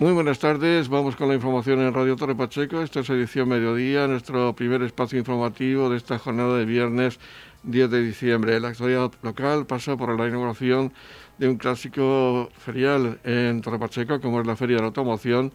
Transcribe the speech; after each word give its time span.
Muy 0.00 0.12
buenas 0.12 0.38
tardes, 0.38 0.88
vamos 0.88 1.16
con 1.16 1.26
la 1.26 1.34
información 1.34 1.80
en 1.80 1.92
Radio 1.92 2.14
Torre 2.14 2.36
Pacheco. 2.36 2.82
Esta 2.82 3.00
es 3.00 3.10
edición 3.10 3.48
mediodía, 3.48 4.06
nuestro 4.06 4.54
primer 4.54 4.80
espacio 4.82 5.18
informativo 5.18 5.90
de 5.90 5.96
esta 5.96 6.20
jornada 6.20 6.56
de 6.56 6.64
viernes 6.66 7.18
10 7.64 7.90
de 7.90 8.02
diciembre. 8.02 8.60
La 8.60 8.68
actualidad 8.68 9.10
local 9.22 9.66
pasa 9.66 9.96
por 9.96 10.16
la 10.16 10.28
inauguración 10.28 10.92
de 11.38 11.48
un 11.48 11.56
clásico 11.56 12.48
ferial 12.58 13.18
en 13.24 13.60
Torre 13.60 13.80
Pacheco, 13.80 14.20
como 14.20 14.40
es 14.40 14.46
la 14.46 14.54
Feria 14.54 14.76
de 14.76 14.82
la 14.82 14.86
Automoción, 14.88 15.52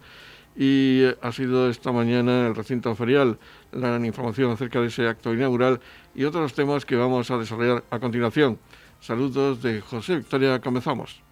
y 0.54 1.04
ha 1.22 1.32
sido 1.32 1.70
esta 1.70 1.90
mañana 1.90 2.40
en 2.40 2.46
el 2.48 2.54
recinto 2.54 2.94
ferial 2.94 3.38
la 3.72 3.96
información 3.96 4.50
acerca 4.50 4.78
de 4.78 4.88
ese 4.88 5.08
acto 5.08 5.32
inaugural 5.32 5.80
y 6.14 6.24
otros 6.24 6.52
temas 6.52 6.84
que 6.84 6.96
vamos 6.96 7.30
a 7.30 7.38
desarrollar 7.38 7.82
a 7.88 7.98
continuación. 7.98 8.58
Saludos 9.00 9.62
de 9.62 9.80
José 9.80 10.16
Victoria, 10.16 10.60
comenzamos. 10.60 11.22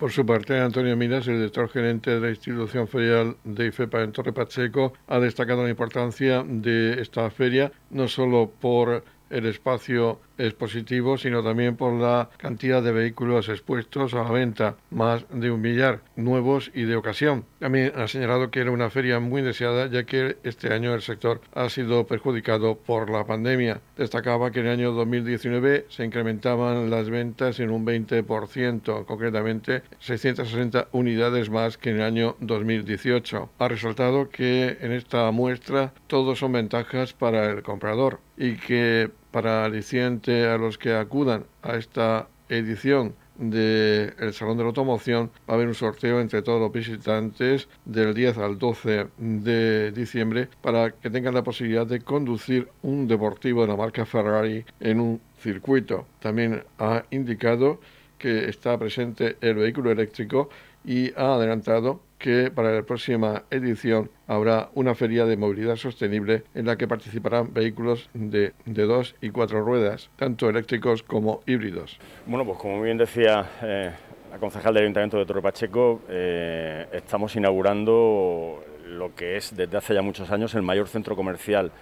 Por 0.00 0.12
su 0.12 0.24
parte, 0.24 0.58
Antonio 0.58 0.96
Minas, 0.96 1.28
el 1.28 1.36
director 1.36 1.68
gerente 1.68 2.10
de 2.10 2.20
la 2.20 2.30
institución 2.30 2.88
ferial 2.88 3.36
de 3.44 3.66
IFEPA 3.66 4.00
en 4.00 4.12
Torre 4.12 4.32
Pacheco, 4.32 4.94
ha 5.06 5.20
destacado 5.20 5.62
la 5.62 5.68
importancia 5.68 6.42
de 6.42 7.02
esta 7.02 7.28
feria, 7.28 7.70
no 7.90 8.08
solo 8.08 8.50
por 8.62 9.04
el 9.28 9.44
espacio 9.44 10.18
es 10.40 10.54
positivo, 10.54 11.18
sino 11.18 11.42
también 11.42 11.76
por 11.76 11.92
la 11.92 12.30
cantidad 12.36 12.82
de 12.82 12.92
vehículos 12.92 13.48
expuestos 13.48 14.14
a 14.14 14.24
la 14.24 14.30
venta, 14.30 14.76
más 14.90 15.24
de 15.30 15.50
un 15.50 15.60
millar 15.60 16.00
nuevos 16.16 16.70
y 16.74 16.82
de 16.82 16.96
ocasión. 16.96 17.44
También 17.58 17.92
ha 17.96 18.08
señalado 18.08 18.50
que 18.50 18.60
era 18.60 18.70
una 18.70 18.90
feria 18.90 19.20
muy 19.20 19.42
deseada, 19.42 19.86
ya 19.86 20.04
que 20.04 20.38
este 20.42 20.72
año 20.72 20.94
el 20.94 21.02
sector 21.02 21.40
ha 21.54 21.68
sido 21.68 22.06
perjudicado 22.06 22.76
por 22.76 23.10
la 23.10 23.24
pandemia. 23.24 23.80
Destacaba 23.96 24.50
que 24.50 24.60
en 24.60 24.66
el 24.66 24.72
año 24.72 24.92
2019 24.92 25.86
se 25.88 26.04
incrementaban 26.04 26.90
las 26.90 27.10
ventas 27.10 27.60
en 27.60 27.70
un 27.70 27.84
20%, 27.86 29.04
concretamente 29.04 29.82
660 29.98 30.88
unidades 30.92 31.50
más 31.50 31.76
que 31.76 31.90
en 31.90 31.96
el 31.96 32.02
año 32.02 32.36
2018. 32.40 33.50
Ha 33.58 33.68
resaltado 33.68 34.30
que 34.30 34.78
en 34.80 34.92
esta 34.92 35.30
muestra 35.30 35.92
todos 36.06 36.38
son 36.38 36.52
ventajas 36.52 37.12
para 37.12 37.50
el 37.50 37.62
comprador 37.62 38.20
y 38.36 38.56
que 38.56 39.10
para 39.30 39.64
aliciente 39.64 40.46
a 40.46 40.58
los 40.58 40.78
que 40.78 40.94
acudan 40.94 41.44
a 41.62 41.76
esta 41.76 42.28
edición 42.48 43.14
del 43.40 44.34
Salón 44.34 44.58
de 44.58 44.64
la 44.64 44.68
Automoción 44.68 45.30
va 45.48 45.54
a 45.54 45.56
haber 45.56 45.68
un 45.68 45.74
sorteo 45.74 46.20
entre 46.20 46.42
todos 46.42 46.60
los 46.60 46.70
visitantes 46.70 47.68
del 47.86 48.12
10 48.12 48.36
al 48.38 48.58
12 48.58 49.06
de 49.16 49.92
diciembre 49.92 50.48
para 50.60 50.90
que 50.90 51.08
tengan 51.08 51.34
la 51.34 51.42
posibilidad 51.42 51.86
de 51.86 52.00
conducir 52.00 52.68
un 52.82 53.08
deportivo 53.08 53.62
de 53.62 53.68
la 53.68 53.76
marca 53.76 54.04
Ferrari 54.04 54.64
en 54.80 55.00
un 55.00 55.20
circuito. 55.38 56.06
También 56.20 56.64
ha 56.78 57.04
indicado 57.10 57.80
que 58.18 58.50
está 58.50 58.78
presente 58.78 59.38
el 59.40 59.54
vehículo 59.54 59.90
eléctrico 59.90 60.50
y 60.84 61.12
ha 61.14 61.34
adelantado 61.34 62.02
que 62.20 62.50
para 62.54 62.70
la 62.72 62.82
próxima 62.82 63.44
edición 63.50 64.10
habrá 64.28 64.68
una 64.74 64.94
feria 64.94 65.24
de 65.24 65.38
movilidad 65.38 65.76
sostenible 65.76 66.44
en 66.54 66.66
la 66.66 66.76
que 66.76 66.86
participarán 66.86 67.52
vehículos 67.52 68.10
de, 68.12 68.52
dos 68.66 69.16
y 69.22 69.30
cuatro 69.30 69.64
ruedas, 69.64 70.10
tanto 70.16 70.48
eléctricos 70.48 71.02
como 71.02 71.40
híbridos. 71.46 71.98
Bueno, 72.26 72.44
pues 72.44 72.58
como 72.58 72.80
bien 72.82 72.98
decía 72.98 73.48
eh, 73.62 73.90
la 74.30 74.38
concejal 74.38 74.74
del 74.74 74.84
Ayuntamiento 74.84 75.16
de 75.16 75.24
Torre 75.24 75.40
Pacheco, 75.40 76.02
eh, 76.10 76.86
estamos 76.92 77.34
inaugurando 77.36 78.62
lo 78.86 79.14
que 79.14 79.38
es 79.38 79.56
desde 79.56 79.78
hace 79.78 79.94
ya 79.94 80.02
muchos 80.02 80.30
años 80.30 80.54
el 80.54 80.62
mayor 80.62 80.88
centro 80.88 81.16
comercial 81.16 81.72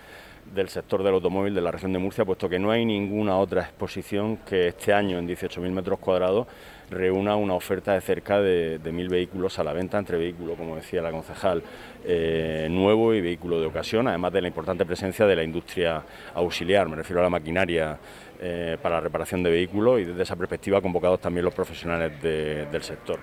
del 0.54 0.68
sector 0.68 1.02
del 1.02 1.14
automóvil 1.14 1.52
de 1.52 1.60
la 1.60 1.72
región 1.72 1.92
de 1.92 1.98
Murcia, 1.98 2.24
puesto 2.24 2.48
que 2.48 2.60
no 2.60 2.70
hay 2.70 2.86
ninguna 2.86 3.36
otra 3.36 3.62
exposición 3.62 4.38
que 4.38 4.68
este 4.68 4.94
año 4.94 5.18
en 5.18 5.28
18.000 5.28 5.70
metros 5.70 5.98
cuadrados 5.98 6.46
reúna 6.90 7.36
una 7.36 7.54
oferta 7.54 7.94
de 7.94 8.00
cerca 8.00 8.40
de, 8.40 8.80
mil 8.92 9.08
vehículos 9.08 9.58
a 9.58 9.64
la 9.64 9.72
venta, 9.72 9.98
entre 9.98 10.18
vehículos, 10.18 10.56
como 10.56 10.76
decía 10.76 11.02
la 11.02 11.10
concejal, 11.10 11.62
eh, 12.04 12.68
nuevo 12.70 13.14
y 13.14 13.20
vehículo 13.20 13.60
de 13.60 13.66
ocasión, 13.66 14.08
además 14.08 14.32
de 14.32 14.42
la 14.42 14.48
importante 14.48 14.86
presencia 14.86 15.26
de 15.26 15.36
la 15.36 15.42
industria 15.42 16.02
auxiliar, 16.34 16.88
me 16.88 16.96
refiero 16.96 17.20
a 17.20 17.24
la 17.24 17.30
maquinaria 17.30 17.98
eh, 18.40 18.76
para 18.80 19.00
reparación 19.00 19.42
de 19.42 19.50
vehículos 19.50 20.00
y 20.00 20.04
desde 20.04 20.22
esa 20.22 20.36
perspectiva 20.36 20.80
convocados 20.80 21.20
también 21.20 21.44
los 21.44 21.54
profesionales 21.54 22.20
del 22.22 22.82
sector. 22.82 23.20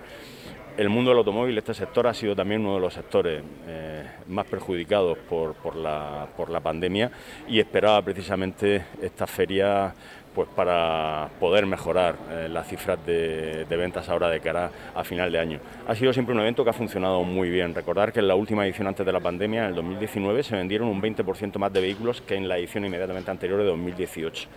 El 0.78 0.90
mundo 0.90 1.12
del 1.12 1.20
automóvil, 1.20 1.58
este 1.58 1.74
sector, 1.74 2.06
ha 2.06 2.14
sido 2.14 2.36
también 2.36 2.60
uno 2.60 2.76
de 2.76 2.82
los 2.82 2.94
sectores 2.94 3.42
eh, 3.66 4.04
más 4.28 4.46
perjudicados 4.46 5.18
por 5.20 5.78
la 5.78 6.60
pandemia 6.62 7.10
y 7.48 7.62
esperaba 7.62 8.02
precisamente 8.02 8.84
esta 9.02 9.26
feria 9.26 9.96
pues 10.36 10.50
para 10.56 11.30
poder 11.40 11.66
mejorar 11.66 12.16
eh, 12.30 12.50
las 12.50 12.68
cifras 12.68 13.04
de, 13.06 13.66
ventas 13.70 14.10
ahora 14.10 14.30
de 14.30 14.42
cara 14.42 14.70
a 14.94 15.04
final 15.04 15.32
de 15.32 15.40
año. 15.40 15.60
Ha 15.88 15.96
sido 15.96 16.12
siempre 16.12 16.36
un 16.36 16.42
evento 16.42 16.64
que 16.64 16.70
ha 16.70 16.74
funcionado 16.74 17.24
muy 17.24 17.50
bien. 17.50 17.74
Recordar 17.74 18.12
que 18.12 18.20
en 18.20 18.28
la 18.28 18.36
última 18.36 18.66
edición 18.66 18.88
antes 18.88 19.06
de 19.06 19.12
la 19.12 19.22
pandemia, 19.22 19.64
en 19.64 19.70
el 19.70 19.76
2019, 19.76 20.44
se 20.44 20.56
vendieron 20.56 20.90
un 20.90 21.02
20% 21.02 21.58
más 21.58 21.72
de 21.72 21.82
vehículos 21.82 22.22
que 22.22 22.36
en 22.36 22.48
la 22.48 22.58
edición 22.58 22.86
inmediatamente 22.86 23.32
anterior 23.32 23.60
de 23.60 23.66
2018. 23.66 24.48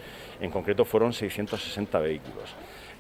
En 0.41 0.51
concreto 0.51 0.85
fueron 0.85 1.13
660 1.13 1.99
vehículos 2.01 2.55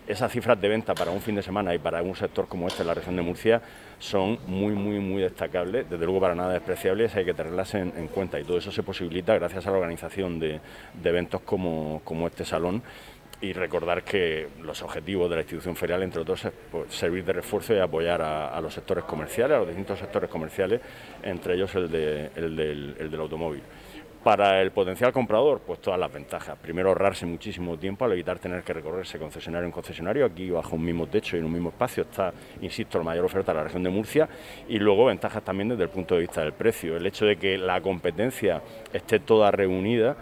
esas 0.09 0.33
cifras 0.33 0.59
de 0.59 0.69
venta 0.69 0.95
para 0.95 1.11
un 1.11 1.21
fin 1.21 1.35
de 1.35 1.43
semana 1.43 1.75
y 1.75 1.79
para 1.79 2.03
un 2.03 2.17
sector 2.17 2.49
como 2.49 2.67
este 2.67 2.81
en 2.81 2.89
la 2.89 2.95
región 2.95 3.15
de 3.15 3.21
Murcia 3.21 3.61
son 3.99 4.39
muy, 4.47 4.73
muy, 4.73 5.01
muy 5.01 5.21
destacables, 5.23 5.89
desde 5.89 6.05
luego 6.05 6.21
para 6.21 6.35
nada 6.35 6.55
despreciables, 6.55 7.15
hay 7.15 7.27
que 7.27 7.35
tenerlas 7.35 7.75
en, 7.75 8.09
cuenta. 8.09 8.41
Y 8.41 8.45
todo 8.45 8.57
eso 8.57 8.73
se 8.73 8.83
posibilita 8.83 9.35
gracias 9.35 9.67
a 9.67 9.71
la 9.71 9.77
organización 9.77 10.39
de, 10.39 10.61
eventos 11.05 11.43
como, 11.43 12.27
este 12.27 12.45
salón. 12.45 12.83
Y 13.41 13.53
recordar 13.53 14.03
que 14.03 14.49
los 14.63 14.83
objetivos 14.83 15.31
de 15.31 15.37
la 15.37 15.43
institución 15.43 15.77
ferial, 15.77 16.03
entre 16.03 16.23
otros, 16.23 16.45
es 16.45 16.53
pues, 16.73 16.93
servir 16.93 17.25
de 17.25 17.35
refuerzo 17.35 17.73
y 17.73 17.79
apoyar 17.79 18.21
a, 18.21 18.61
los 18.61 18.75
sectores 18.75 19.05
comerciales, 19.05 19.57
a 19.57 19.59
los 19.59 19.69
distintos 19.69 19.99
sectores 19.99 20.29
comerciales, 20.29 20.81
entre 21.23 21.55
ellos 21.55 21.73
el, 21.77 21.95
el 21.95 23.11
del 23.11 23.21
automóvil. 23.21 23.63
Para 24.25 24.61
el 24.61 24.73
potencial 24.73 25.13
comprador, 25.13 25.61
pues 25.65 25.81
todas 25.81 25.99
las 25.99 26.13
ventajas. 26.13 26.59
Primero, 26.59 26.89
ahorrarse 26.89 27.25
muchísimo 27.25 27.79
tiempo 27.79 28.05
al 28.05 28.13
evitar 28.13 28.39
tener 28.39 28.63
que 28.63 28.73
recorrerse 28.73 29.19
concesionario 29.19 29.67
en 29.67 29.73
concesionario. 29.73 30.27
Aquí, 30.27 30.51
bajo 30.51 30.75
un 30.77 30.85
mismo 30.85 31.07
techo 31.07 31.37
y 31.37 31.39
en 31.39 31.47
un 31.47 31.53
mismo 31.53 31.69
espacio, 31.69 32.03
está, 32.03 32.33
insisto, 32.61 32.99
la 32.99 33.05
mayor 33.05 33.25
oferta 33.25 33.53
de 33.53 33.59
la 33.59 33.65
región 33.65 33.85
de 33.85 33.91
Murcia. 33.91 34.29
Y 34.69 34.79
luego, 34.79 35.07
ventajas 35.07 35.43
también 35.45 35.69
desde 35.69 35.85
el 35.85 35.89
punto 35.89 36.17
de 36.17 36.23
vista 36.23 36.43
del 36.43 36.53
precio. 36.53 36.97
El 36.97 37.07
hecho 37.07 37.27
de 37.27 37.37
que 37.37 37.57
la 37.57 37.81
competencia 37.81 38.61
esté 38.93 39.21
toda 39.21 39.51
reunida 39.53 40.17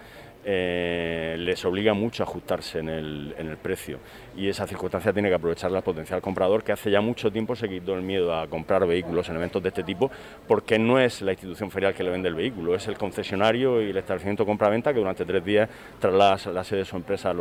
eh, 0.48 1.34
les 1.40 1.64
obliga 1.64 1.92
mucho 1.92 2.22
a 2.22 2.26
ajustarse 2.26 2.78
en 2.78 2.88
el, 2.88 3.58
precio 3.60 3.98
y 4.36 4.48
esa 4.48 4.64
circunstancia 4.64 5.12
tiene 5.12 5.28
que 5.28 5.34
aprovecharla 5.34 5.78
el 5.78 5.84
potencial 5.84 6.22
comprador 6.22 6.62
que 6.62 6.70
hace 6.70 6.88
ya 6.88 7.00
mucho 7.00 7.32
tiempo 7.32 7.56
se 7.56 7.68
quitó 7.68 7.94
el 7.94 8.02
miedo 8.02 8.32
a 8.32 8.46
comprar 8.46 8.86
vehículos 8.86 9.28
en 9.28 9.36
eventos 9.36 9.60
de 9.60 9.70
este 9.70 9.82
tipo 9.82 10.08
porque 10.46 10.78
no 10.78 11.00
es 11.00 11.20
la 11.22 11.32
institución 11.32 11.68
ferial 11.72 11.94
que 11.94 12.04
le 12.04 12.10
vende 12.10 12.28
el 12.28 12.36
vehículo, 12.36 12.76
es 12.76 12.86
el 12.86 12.96
concesionario 12.96 13.82
y 13.82 13.90
el 13.90 13.96
establecimiento 13.96 14.46
compra-venta 14.46 14.94
que 14.94 15.00
durante 15.00 15.24
tres 15.24 15.44
días 15.44 15.68
traslada 15.98 16.38
la 16.52 16.62
sede 16.62 16.80
de 16.80 16.84
su 16.84 16.94
empresa 16.94 17.34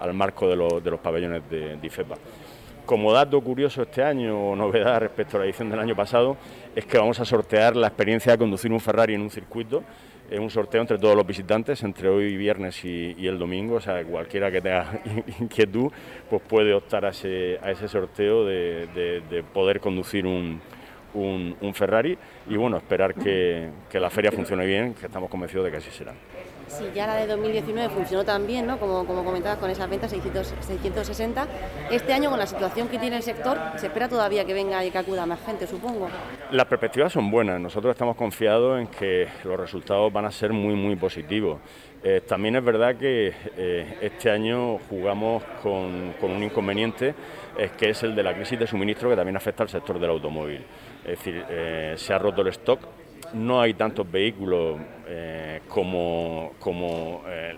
al 0.00 0.14
marco 0.14 0.48
de, 0.48 0.80
de, 0.80 0.90
los 0.90 1.00
pabellones 1.00 1.42
de, 1.50 1.76
de 1.76 1.86
IFEPA. 1.86 2.14
Como 2.86 3.12
dato 3.12 3.38
curioso 3.42 3.82
este 3.82 4.02
año, 4.02 4.52
o 4.52 4.56
novedad 4.56 5.00
respecto 5.00 5.36
a 5.36 5.40
la 5.40 5.44
edición 5.44 5.68
del 5.68 5.80
año 5.80 5.94
pasado, 5.94 6.38
es 6.74 6.86
que 6.86 6.96
vamos 6.96 7.20
a 7.20 7.26
sortear 7.26 7.76
la 7.76 7.88
experiencia 7.88 8.32
de 8.32 8.38
conducir 8.38 8.72
un 8.72 8.80
Ferrari 8.80 9.12
en 9.12 9.20
un 9.20 9.28
circuito 9.28 9.84
es 10.30 10.38
un 10.38 10.50
sorteo 10.50 10.80
entre 10.80 10.98
todos 10.98 11.16
los 11.16 11.26
visitantes, 11.26 11.82
entre 11.82 12.08
hoy 12.08 12.36
viernes 12.36 12.84
y, 12.84 13.26
el 13.26 13.38
domingo, 13.38 13.76
o 13.76 13.80
sea, 13.80 14.04
cualquiera 14.04 14.50
que 14.50 14.60
tenga 14.60 15.00
inquietud, 15.40 15.90
pues 16.28 16.42
puede 16.42 16.74
optar 16.74 17.04
a 17.04 17.10
ese, 17.10 17.88
sorteo 17.88 18.44
de, 18.44 19.44
poder 19.52 19.80
conducir 19.80 20.26
un, 20.26 20.60
Ferrari 21.72 22.16
y 22.48 22.56
bueno, 22.56 22.76
esperar 22.76 23.14
que 23.14 23.70
la 23.94 24.10
feria 24.10 24.32
funcione 24.32 24.66
bien, 24.66 24.94
que 24.94 25.06
estamos 25.06 25.30
convencidos 25.30 25.64
de 25.64 25.70
que 25.70 25.76
así 25.78 25.90
será. 25.90 26.12
Si 26.68 26.90
ya 26.94 27.06
la 27.06 27.16
de 27.16 27.26
2019 27.26 27.88
funcionó 27.94 28.24
tan 28.24 28.46
bien, 28.46 28.66
¿no? 28.66 28.78
como, 28.78 29.06
como 29.06 29.24
comentabas 29.24 29.58
con 29.58 29.70
esas 29.70 29.88
ventas 29.88 30.10
660, 30.10 31.48
este 31.90 32.12
año 32.12 32.30
con 32.30 32.38
la 32.38 32.46
situación 32.46 32.88
que 32.88 32.98
tiene 32.98 33.16
el 33.16 33.22
sector, 33.22 33.58
se 33.76 33.86
espera 33.86 34.08
todavía 34.08 34.44
que 34.44 34.54
venga 34.54 34.84
y 34.84 34.90
que 34.90 34.98
acuda 34.98 35.26
más 35.26 35.40
gente, 35.44 35.66
supongo. 35.66 36.08
Las 36.50 36.66
perspectivas 36.66 37.12
son 37.12 37.30
buenas, 37.30 37.60
nosotros 37.60 37.92
estamos 37.92 38.16
confiados 38.16 38.80
en 38.80 38.86
que 38.88 39.28
los 39.44 39.58
resultados 39.58 40.12
van 40.12 40.26
a 40.26 40.30
ser 40.30 40.52
muy, 40.52 40.74
muy 40.74 40.96
positivos. 40.96 41.58
Eh, 42.02 42.22
también 42.26 42.54
es 42.54 42.64
verdad 42.64 42.96
que 42.96 43.32
eh, 43.56 43.98
este 44.00 44.30
año 44.30 44.78
jugamos 44.88 45.42
con, 45.62 46.14
con 46.20 46.30
un 46.30 46.42
inconveniente, 46.42 47.14
es 47.56 47.72
que 47.72 47.90
es 47.90 48.02
el 48.04 48.14
de 48.14 48.22
la 48.22 48.34
crisis 48.34 48.58
de 48.58 48.66
suministro 48.66 49.10
que 49.10 49.16
también 49.16 49.36
afecta 49.36 49.64
al 49.64 49.68
sector 49.68 49.98
del 49.98 50.10
automóvil. 50.10 50.64
Es 51.02 51.18
decir, 51.18 51.44
eh, 51.48 51.94
se 51.96 52.12
ha 52.12 52.18
roto 52.18 52.42
el 52.42 52.48
stock 52.48 52.80
no 53.34 53.60
hay 53.60 53.74
tantos 53.74 54.10
vehículos 54.10 54.78
eh, 55.06 55.60
como, 55.68 56.52
eh, 57.26 57.54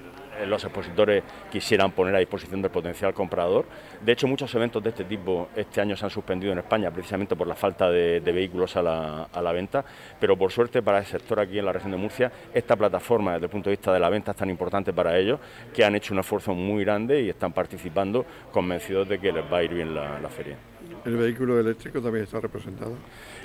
los 0.47 0.65
expositores 0.65 1.23
quisieran 1.51 1.93
poner 1.93 2.15
a 2.15 2.19
disposición 2.19 2.63
del 2.63 2.71
potencial 2.71 3.13
comprador. 3.13 3.67
De 4.01 4.13
hecho, 4.13 4.27
muchos 4.27 4.55
eventos 4.55 4.83
de 4.83 4.89
este 4.89 5.05
tipo 5.05 5.49
este 5.55 5.83
año 5.83 5.97
se 5.97 6.07
han 6.07 6.11
suspendido 6.11 6.53
en 6.53 6.61
España 6.61 6.91
precisamente 6.91 7.37
por 7.37 7.47
la 7.47 7.55
falta 7.55 7.91
de, 7.91 8.21
vehículos 8.21 8.75
a 8.77 8.83
la, 8.83 9.25
a 9.25 9.43
la, 9.43 9.53
venta, 9.53 9.85
pero 10.19 10.39
por 10.39 10.51
suerte 10.51 10.83
para 10.83 10.99
el 10.99 11.05
sector 11.05 11.41
aquí 11.41 11.59
en 11.59 11.67
la 11.67 11.73
región 11.73 11.91
de 11.93 11.99
Murcia, 11.99 12.33
esta 12.55 12.75
plataforma 12.75 13.35
desde 13.35 13.47
el 13.47 13.51
punto 13.51 13.69
de 13.69 13.77
vista 13.77 13.93
de 13.93 14.01
la 14.01 14.09
venta 14.09 14.31
es 14.31 14.37
tan 14.37 14.49
importante 14.49 14.93
para 14.95 15.19
ellos 15.19 15.41
que 15.75 15.85
han 15.85 15.95
hecho 15.95 16.15
un 16.15 16.21
esfuerzo 16.21 16.55
muy 16.55 16.85
grande 16.85 17.21
y 17.21 17.29
están 17.29 17.53
participando 17.53 18.25
convencidos 18.51 19.09
de 19.09 19.19
que 19.19 19.33
les 19.33 19.45
va 19.45 19.59
a 19.59 19.63
ir 19.63 19.75
bien 19.75 19.95
la 19.95 20.29
feria. 20.31 20.57
¿El 21.05 21.17
vehículo 21.17 21.59
eléctrico 21.59 22.03
también 22.03 22.25
está 22.25 22.41
representado? 22.41 22.93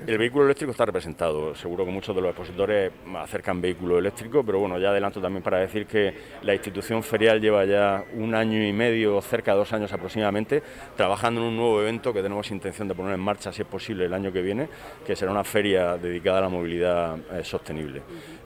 El 0.06 0.18
vehículo 0.18 0.44
eléctrico 0.44 0.72
está 0.72 0.86
representado. 0.86 1.56
Seguro 1.56 1.86
que 1.86 1.92
muchos 1.92 2.14
de 2.14 2.22
los 2.22 2.32
expositores 2.32 2.92
acercan 3.16 3.62
vehículo 3.62 3.98
eléctrico, 3.98 4.44
pero 4.44 4.60
bueno, 4.60 4.78
ya 4.78 4.90
adelanto 4.90 5.22
también 5.22 5.42
para 5.42 5.60
decir 5.60 5.86
que 5.86 6.14
la 6.42 6.54
institución 6.54 7.02
ferial 7.02 7.40
lleva 7.40 7.64
ya 7.64 8.04
un 8.16 8.36
año 8.36 8.62
y 8.62 8.74
medio, 8.74 9.22
cerca 9.22 9.54
de 9.54 9.60
dos 9.60 9.72
años 9.72 9.94
aproximadamente, 9.94 10.62
trabajando 10.98 11.40
en 11.40 11.48
un 11.48 11.56
nuevo 11.56 11.82
evento 11.82 12.12
que 12.12 12.22
tenemos 12.22 12.52
intención 12.52 12.90
de 12.90 12.96
poner 12.96 13.14
en 13.14 13.22
marcha, 13.22 13.54
si 13.54 13.62
es 13.62 13.68
posible, 13.68 14.06
el 14.06 14.14
año 14.14 14.34
que 14.34 14.42
viene, 14.42 14.68
que 15.06 15.16
será 15.16 15.32
una 15.32 15.46
feria 15.46 15.98
dedicada 15.98 16.40
a 16.40 16.42
la 16.42 16.50
movilidad 16.50 17.18
eh, 17.32 17.44
sostenible 17.44 18.02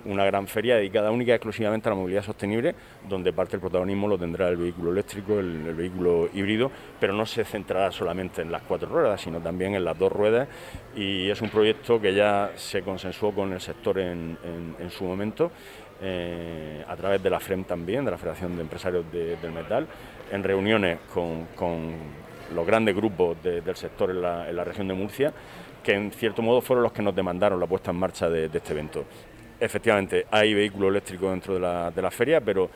una 0.06 0.26
gran 0.26 0.48
feria 0.48 0.76
dedicada 0.78 1.12
única 1.12 1.32
y 1.32 1.36
exclusivamente 1.36 1.90
a 1.90 1.92
la 1.92 1.96
movilidad 1.96 2.24
sostenible, 2.24 2.76
donde 3.08 3.34
parte 3.34 3.52
del 3.52 3.62
protagonismo 3.62 4.08
lo 4.08 4.18
tendrá 4.18 4.50
el 4.50 4.58
vehículo 4.58 4.92
eléctrico, 4.92 5.40
el, 5.40 5.74
vehículo 5.74 6.30
híbrido, 6.34 6.72
pero 7.00 7.14
no 7.14 7.26
se 7.26 7.44
centrará 7.46 7.92
solamente 7.92 8.42
en 8.42 8.52
las 8.52 8.62
cuatro 8.64 8.90
ruedas, 8.90 8.99
sino 9.18 9.40
también 9.40 9.76
en 9.76 9.84
las 9.84 9.98
dos 9.98 10.12
ruedas 10.12 10.48
y 10.96 11.30
es 11.30 11.42
un 11.42 11.50
proyecto 11.50 12.00
que 12.00 12.14
ya 12.14 12.52
se 12.56 12.82
consensuó 12.82 13.32
con 13.32 13.54
el 13.54 13.62
sector 13.62 14.00
en, 14.00 14.38
su 14.90 15.04
momento. 15.04 15.52
Eh, 16.02 16.82
a 16.88 16.96
través 16.96 17.22
de 17.22 17.30
la 17.30 17.42
FREM 17.42 17.66
también, 17.66 18.06
de 18.06 18.12
la 18.12 18.18
Federación 18.18 18.56
de 18.56 18.62
Empresarios 18.62 19.06
del 19.12 19.52
Metal, 19.52 19.86
en 20.32 20.44
reuniones 20.44 21.00
con, 21.14 21.94
los 22.56 22.66
grandes 22.66 22.96
grupos 22.96 23.38
del 23.44 23.76
sector 23.76 24.10
en 24.10 24.22
la, 24.22 24.64
región 24.64 24.88
de 24.88 24.94
Murcia, 24.94 25.34
que 25.84 25.94
en 25.94 26.12
cierto 26.12 26.42
modo 26.42 26.62
fueron 26.62 26.84
los 26.84 26.94
que 26.94 27.02
nos 27.02 27.16
demandaron 27.16 27.60
la 27.60 27.68
puesta 27.68 27.92
en 27.92 27.98
marcha 27.98 28.30
de 28.30 28.46
este 28.46 28.72
evento 28.72 29.06
efectivamente 29.60 30.26
hay 30.32 30.54
vehículo 30.54 30.90
eléctrico 30.90 31.30
dentro 31.30 31.54
de 31.56 31.60
la, 31.60 31.92
de 31.92 32.02
la 32.02 32.12
feria, 32.12 32.42
pero 32.42 32.70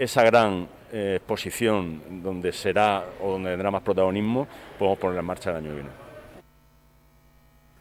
esa 0.00 0.22
gran 0.24 0.66
eh, 0.90 1.16
exposición 1.16 2.22
donde 2.22 2.52
será 2.52 3.04
o 3.20 3.32
donde 3.32 3.50
tendrá 3.50 3.70
más 3.70 3.82
protagonismo, 3.82 4.48
podemos 4.78 4.98
poner 4.98 5.18
en 5.18 5.24
marcha 5.26 5.50
el 5.50 5.56
año 5.56 5.68
que 5.68 5.74
viene. 5.74 5.99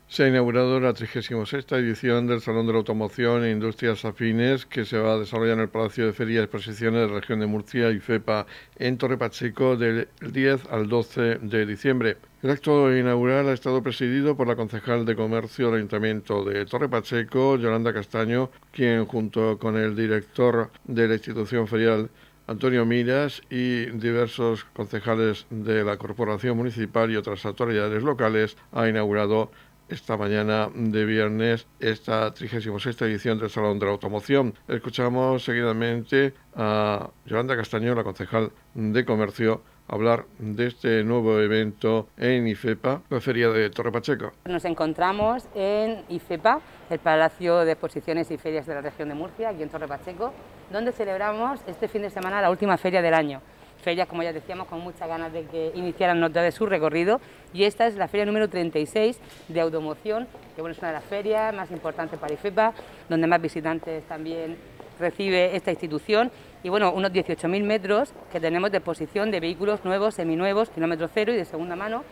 Se 0.10 0.24
ha 0.24 0.28
inaugurado 0.28 0.80
la 0.80 0.92
36 0.96 1.68
edición 1.74 2.26
del 2.26 2.42
Salón 2.42 2.66
de 2.66 2.74
la 2.74 2.80
Automoción 2.80 3.44
e 3.44 3.52
Industrias 3.52 4.04
Afines 4.06 4.66
que 4.66 4.84
se 4.84 4.98
va 4.98 5.14
a 5.14 5.20
desarrollar 5.20 5.58
en 5.58 5.60
el 5.60 5.70
Palacio 5.70 6.08
de 6.08 6.14
Feria 6.14 6.40
y 6.40 6.44
Exposiciones 6.46 7.02
de 7.02 7.08
la 7.10 7.20
región 7.20 7.40
de 7.40 7.46
Murcia 7.46 7.92
y 7.92 8.00
FEPA 8.00 8.48
en 8.78 8.98
Torre 8.98 9.20
Pacheco 9.20 9.78
del 9.78 10.08
10 10.22 10.66
al 10.72 10.90
12 10.90 11.22
de 11.44 11.66
diciembre. 11.68 12.18
El 12.42 12.50
acto 12.50 12.92
inaugural 12.92 13.50
ha 13.50 13.54
estado 13.54 13.84
presidido 13.84 14.36
por 14.36 14.48
la 14.48 14.56
concejal 14.56 15.06
de 15.06 15.16
Comercio 15.16 15.68
del 15.68 15.76
Ayuntamiento 15.76 16.44
de 16.44 16.66
Torre 16.66 16.90
Pacheco, 16.90 17.58
Yolanda 17.58 17.94
Castaño, 17.94 18.50
quien 18.72 19.06
junto 19.06 19.60
con 19.60 19.78
el 19.78 19.96
director 19.96 20.72
de 20.86 21.08
la 21.08 21.14
institución 21.14 21.68
ferial 21.68 22.10
Antonio 22.50 22.84
Miras 22.84 23.44
y 23.52 23.86
diversos 23.92 24.64
concejales 24.74 25.46
de 25.52 25.84
la 25.84 25.98
Corporación 25.98 26.58
Municipal 26.58 27.12
y 27.12 27.16
otras 27.16 27.46
autoridades 27.46 28.02
locales 28.02 28.58
ha 28.72 28.90
inaugurado 28.90 29.52
esta 29.90 30.18
mañana 30.18 30.70
de 30.74 31.06
viernes 31.06 31.68
esta 31.80 32.34
36 32.34 33.02
edición 33.02 33.40
del 33.40 33.50
Salón 33.50 33.80
de 33.80 33.86
la 33.86 33.92
Automoción. 33.92 34.54
Escuchamos 34.68 35.44
seguidamente 35.44 36.34
a 36.56 37.10
Yolanda 37.26 37.56
Castaño, 37.56 37.96
la 37.96 38.04
concejal 38.04 38.52
de 38.74 39.06
Comercio, 39.06 39.62
hablar 39.88 40.26
de 40.38 40.68
este 40.68 41.04
nuevo 41.04 41.40
evento 41.40 42.08
en 42.18 42.48
IFEPA, 42.48 43.02
la 43.10 43.20
Feria 43.20 43.50
de 43.50 43.70
Torre 43.70 43.92
Pacheco. 43.92 44.32
Nos 44.46 44.66
encontramos 44.66 45.48
en 45.56 46.04
IFEPA, 46.10 46.62
el 46.90 47.00
Palacio 47.00 47.60
de 47.66 47.72
Exposiciones 47.72 48.30
y 48.32 48.38
Ferias 48.38 48.68
de 48.68 48.76
la 48.76 48.82
región 48.82 49.10
de 49.10 49.16
Murcia, 49.16 49.50
aquí 49.50 49.64
en 49.64 49.70
Torre 49.70 49.88
Pacheco, 49.88 50.34
donde 50.72 50.92
celebramos 50.92 51.60
este 51.68 51.88
fin 51.88 52.04
de 52.04 52.10
semana 52.10 52.42
la 52.42 52.52
última 52.52 52.78
feria 52.78 53.02
del 53.02 53.14
año 53.14 53.42
ferias, 53.82 54.08
como 54.08 54.24
ya 54.24 54.34
decíamos, 54.34 54.68
con 54.68 54.82
muchas 54.82 55.08
ganas 55.08 55.32
de 55.34 55.46
que 55.46 55.72
iniciaran 55.76 56.20
nota 56.20 56.42
de 56.42 56.52
su 56.52 56.66
recorrido. 56.66 57.20
Y 57.54 57.64
esta 57.64 57.88
es 57.88 57.96
la 57.96 58.08
feria 58.08 58.26
número 58.26 58.50
36 58.50 59.20
de 59.48 59.62
automoción, 59.62 60.28
que 60.56 60.62
bueno, 60.62 60.74
es 60.74 60.80
una 60.80 60.90
de 60.90 60.94
las 60.96 61.06
ferias 61.06 61.54
más 61.54 61.72
importantes 61.72 62.20
para 62.20 62.34
IFEPA, 62.34 62.74
donde 63.08 63.28
más 63.28 63.42
visitantes 63.42 64.04
también 64.06 64.58
recibe 65.00 65.56
esta 65.56 65.72
institución. 65.72 66.32
Y 66.64 66.70
bueno, 66.70 66.92
unos 66.92 67.12
18.000 67.12 67.64
metros 67.64 68.14
que 68.32 68.40
tenemos 68.40 68.72
de 68.72 68.78
exposición 68.78 69.32
de 69.32 69.40
vehículos 69.40 69.84
nuevos, 69.86 70.16
seminuevos, 70.16 70.70
kilómetro 70.70 71.10
cero 71.14 71.32
y 71.32 71.38
de 71.38 71.46
segunda 71.46 71.76
mano, 71.76 72.04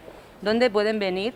donde 0.41 0.69
pueden 0.69 0.99
venir 0.99 1.33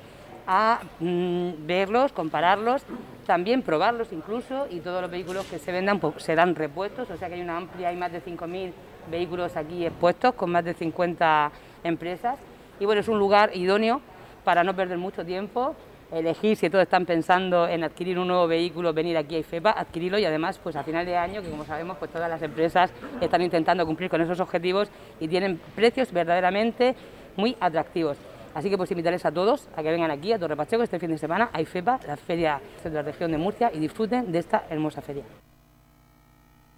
a 0.47 0.81
mm, 0.99 1.67
verlos, 1.67 2.13
compararlos, 2.13 2.83
también 3.25 3.61
probarlos 3.61 4.11
incluso 4.11 4.67
y 4.69 4.79
todos 4.79 5.01
los 5.01 5.11
vehículos 5.11 5.45
que 5.45 5.59
se 5.59 5.71
vendan 5.71 5.99
pues, 5.99 6.23
serán 6.23 6.55
repuestos, 6.55 7.09
o 7.09 7.17
sea 7.17 7.27
que 7.27 7.35
hay 7.35 7.41
una 7.41 7.57
amplia, 7.57 7.89
hay 7.89 7.95
más 7.95 8.11
de 8.11 8.23
5.000 8.23 8.71
vehículos 9.09 9.55
aquí 9.55 9.85
expuestos 9.85 10.33
con 10.35 10.51
más 10.51 10.63
de 10.63 10.73
50 10.73 11.51
empresas 11.83 12.37
y 12.79 12.85
bueno, 12.85 13.01
es 13.01 13.07
un 13.07 13.19
lugar 13.19 13.55
idóneo 13.55 14.01
para 14.43 14.63
no 14.63 14.75
perder 14.75 14.97
mucho 14.97 15.23
tiempo, 15.23 15.75
elegir 16.11 16.57
si 16.57 16.69
todos 16.69 16.83
están 16.83 17.05
pensando 17.05 17.67
en 17.67 17.83
adquirir 17.83 18.17
un 18.17 18.27
nuevo 18.27 18.47
vehículo, 18.47 18.93
venir 18.93 19.17
aquí 19.17 19.35
a 19.35 19.39
IFEPA, 19.39 19.71
adquirirlo 19.71 20.17
y 20.17 20.25
además 20.25 20.57
pues 20.57 20.75
a 20.75 20.83
final 20.83 21.05
de 21.05 21.15
año, 21.15 21.41
que 21.41 21.49
como 21.49 21.63
sabemos 21.63 21.97
pues 21.97 22.11
todas 22.11 22.29
las 22.29 22.41
empresas 22.41 22.91
están 23.21 23.41
intentando 23.41 23.85
cumplir 23.85 24.09
con 24.09 24.19
esos 24.21 24.39
objetivos 24.39 24.89
y 25.19 25.27
tienen 25.27 25.59
precios 25.75 26.11
verdaderamente 26.11 26.95
muy 27.35 27.55
atractivos. 27.59 28.17
Así 28.53 28.69
que 28.69 28.77
pues 28.77 28.91
invitarles 28.91 29.25
a 29.25 29.31
todos 29.31 29.69
a 29.75 29.83
que 29.83 29.91
vengan 29.91 30.11
aquí 30.11 30.33
a 30.33 30.39
Torre 30.39 30.57
Pacheco 30.57 30.83
este 30.83 30.99
fin 30.99 31.11
de 31.11 31.17
semana 31.17 31.49
a 31.53 31.61
IFEPA, 31.61 31.99
la 32.07 32.17
feria 32.17 32.59
de 32.83 32.89
la 32.89 33.01
región 33.01 33.31
de 33.31 33.37
Murcia 33.37 33.71
y 33.73 33.79
disfruten 33.79 34.31
de 34.31 34.39
esta 34.39 34.65
hermosa 34.69 35.01
feria. 35.01 35.23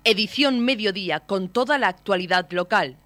Edición 0.05 0.59
Mediodía 0.59 1.21
con 1.21 1.47
toda 1.47 1.77
la 1.77 1.87
actualidad 1.87 2.51
local. 2.51 2.97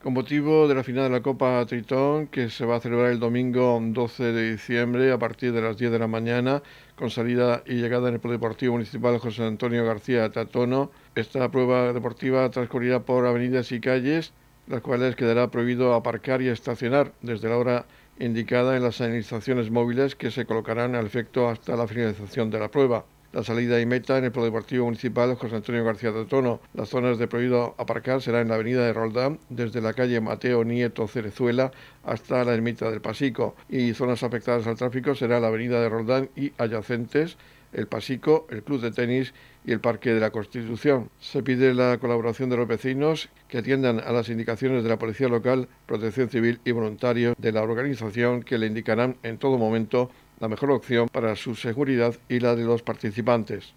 Con 0.00 0.12
motivo 0.12 0.68
de 0.68 0.76
la 0.76 0.84
final 0.84 1.04
de 1.04 1.10
la 1.10 1.20
Copa 1.20 1.66
Tritón, 1.66 2.28
que 2.28 2.48
se 2.48 2.64
va 2.64 2.76
a 2.76 2.80
celebrar 2.80 3.10
el 3.10 3.18
domingo 3.18 3.80
12 3.82 4.22
de 4.22 4.52
diciembre 4.52 5.10
a 5.10 5.18
partir 5.18 5.52
de 5.52 5.62
las 5.62 5.76
10 5.76 5.90
de 5.90 5.98
la 5.98 6.06
mañana, 6.06 6.62
con 6.94 7.10
salida 7.10 7.64
y 7.66 7.74
llegada 7.74 8.06
en 8.06 8.14
el 8.14 8.20
Polideportivo 8.20 8.74
Municipal 8.74 9.18
José 9.18 9.42
Antonio 9.42 9.84
García 9.84 10.30
Tatono, 10.30 10.92
esta 11.16 11.50
prueba 11.50 11.92
deportiva 11.92 12.48
transcurrirá 12.50 13.00
por 13.00 13.26
avenidas 13.26 13.72
y 13.72 13.80
calles, 13.80 14.32
las 14.68 14.80
cuales 14.80 15.16
quedará 15.16 15.50
prohibido 15.50 15.92
aparcar 15.94 16.40
y 16.40 16.48
estacionar 16.48 17.12
desde 17.20 17.48
la 17.48 17.56
hora 17.56 17.86
indicada 18.18 18.76
en 18.76 18.82
las 18.82 18.96
señalizaciones 18.96 19.70
móviles 19.70 20.14
que 20.14 20.30
se 20.30 20.46
colocarán 20.46 20.94
al 20.94 21.06
efecto 21.06 21.48
hasta 21.48 21.76
la 21.76 21.86
finalización 21.86 22.50
de 22.50 22.58
la 22.58 22.70
prueba. 22.70 23.04
La 23.34 23.42
salida 23.42 23.80
y 23.80 23.86
meta 23.86 24.16
en 24.16 24.22
el 24.22 24.30
Polideportivo 24.30 24.84
Municipal 24.84 25.34
José 25.34 25.56
Antonio 25.56 25.84
García 25.84 26.12
de 26.12 26.24
Tono. 26.24 26.60
Las 26.72 26.88
zonas 26.88 27.18
de 27.18 27.26
prohibido 27.26 27.74
aparcar 27.78 28.22
serán 28.22 28.42
en 28.42 28.48
la 28.50 28.54
avenida 28.54 28.86
de 28.86 28.92
Roldán, 28.92 29.40
desde 29.48 29.80
la 29.80 29.92
calle 29.92 30.20
Mateo 30.20 30.62
Nieto 30.62 31.08
Cerezuela 31.08 31.72
hasta 32.04 32.44
la 32.44 32.54
ermita 32.54 32.88
del 32.92 33.00
Pasico. 33.00 33.56
Y 33.68 33.92
zonas 33.94 34.22
afectadas 34.22 34.68
al 34.68 34.76
tráfico 34.76 35.16
será 35.16 35.40
la 35.40 35.48
avenida 35.48 35.80
de 35.80 35.88
Roldán 35.88 36.30
y 36.36 36.52
adyacentes, 36.58 37.36
el 37.74 37.86
Pasico, 37.86 38.46
el 38.50 38.62
Club 38.62 38.80
de 38.80 38.90
Tenis 38.90 39.34
y 39.64 39.72
el 39.72 39.80
Parque 39.80 40.14
de 40.14 40.20
la 40.20 40.30
Constitución. 40.30 41.10
Se 41.20 41.42
pide 41.42 41.74
la 41.74 41.98
colaboración 41.98 42.50
de 42.50 42.56
los 42.56 42.68
vecinos 42.68 43.28
que 43.48 43.58
atiendan 43.58 44.00
a 44.00 44.12
las 44.12 44.28
indicaciones 44.28 44.82
de 44.82 44.88
la 44.88 44.98
Policía 44.98 45.28
Local, 45.28 45.68
Protección 45.86 46.28
Civil 46.28 46.60
y 46.64 46.72
voluntarios 46.72 47.34
de 47.38 47.52
la 47.52 47.62
organización 47.62 48.42
que 48.42 48.58
le 48.58 48.66
indicarán 48.66 49.16
en 49.22 49.38
todo 49.38 49.58
momento 49.58 50.10
la 50.40 50.48
mejor 50.48 50.70
opción 50.70 51.08
para 51.08 51.36
su 51.36 51.54
seguridad 51.54 52.14
y 52.28 52.40
la 52.40 52.56
de 52.56 52.64
los 52.64 52.82
participantes. 52.82 53.74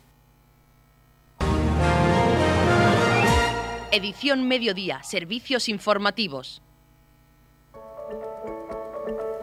Edición 3.92 4.48
Mediodía, 4.48 5.02
Servicios 5.02 5.70
Informativos. 5.70 6.62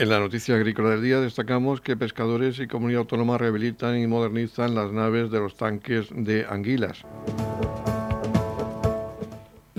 En 0.00 0.08
la 0.08 0.18
noticia 0.18 0.54
agrícola 0.54 0.88
del 0.88 1.02
día 1.02 1.20
destacamos 1.20 1.82
que 1.82 1.94
pescadores 1.94 2.58
y 2.58 2.66
comunidad 2.66 3.00
autónoma 3.00 3.36
rehabilitan 3.36 3.98
y 3.98 4.06
modernizan 4.06 4.74
las 4.74 4.90
naves 4.92 5.30
de 5.30 5.40
los 5.40 5.58
tanques 5.58 6.08
de 6.10 6.46
anguilas. 6.48 7.04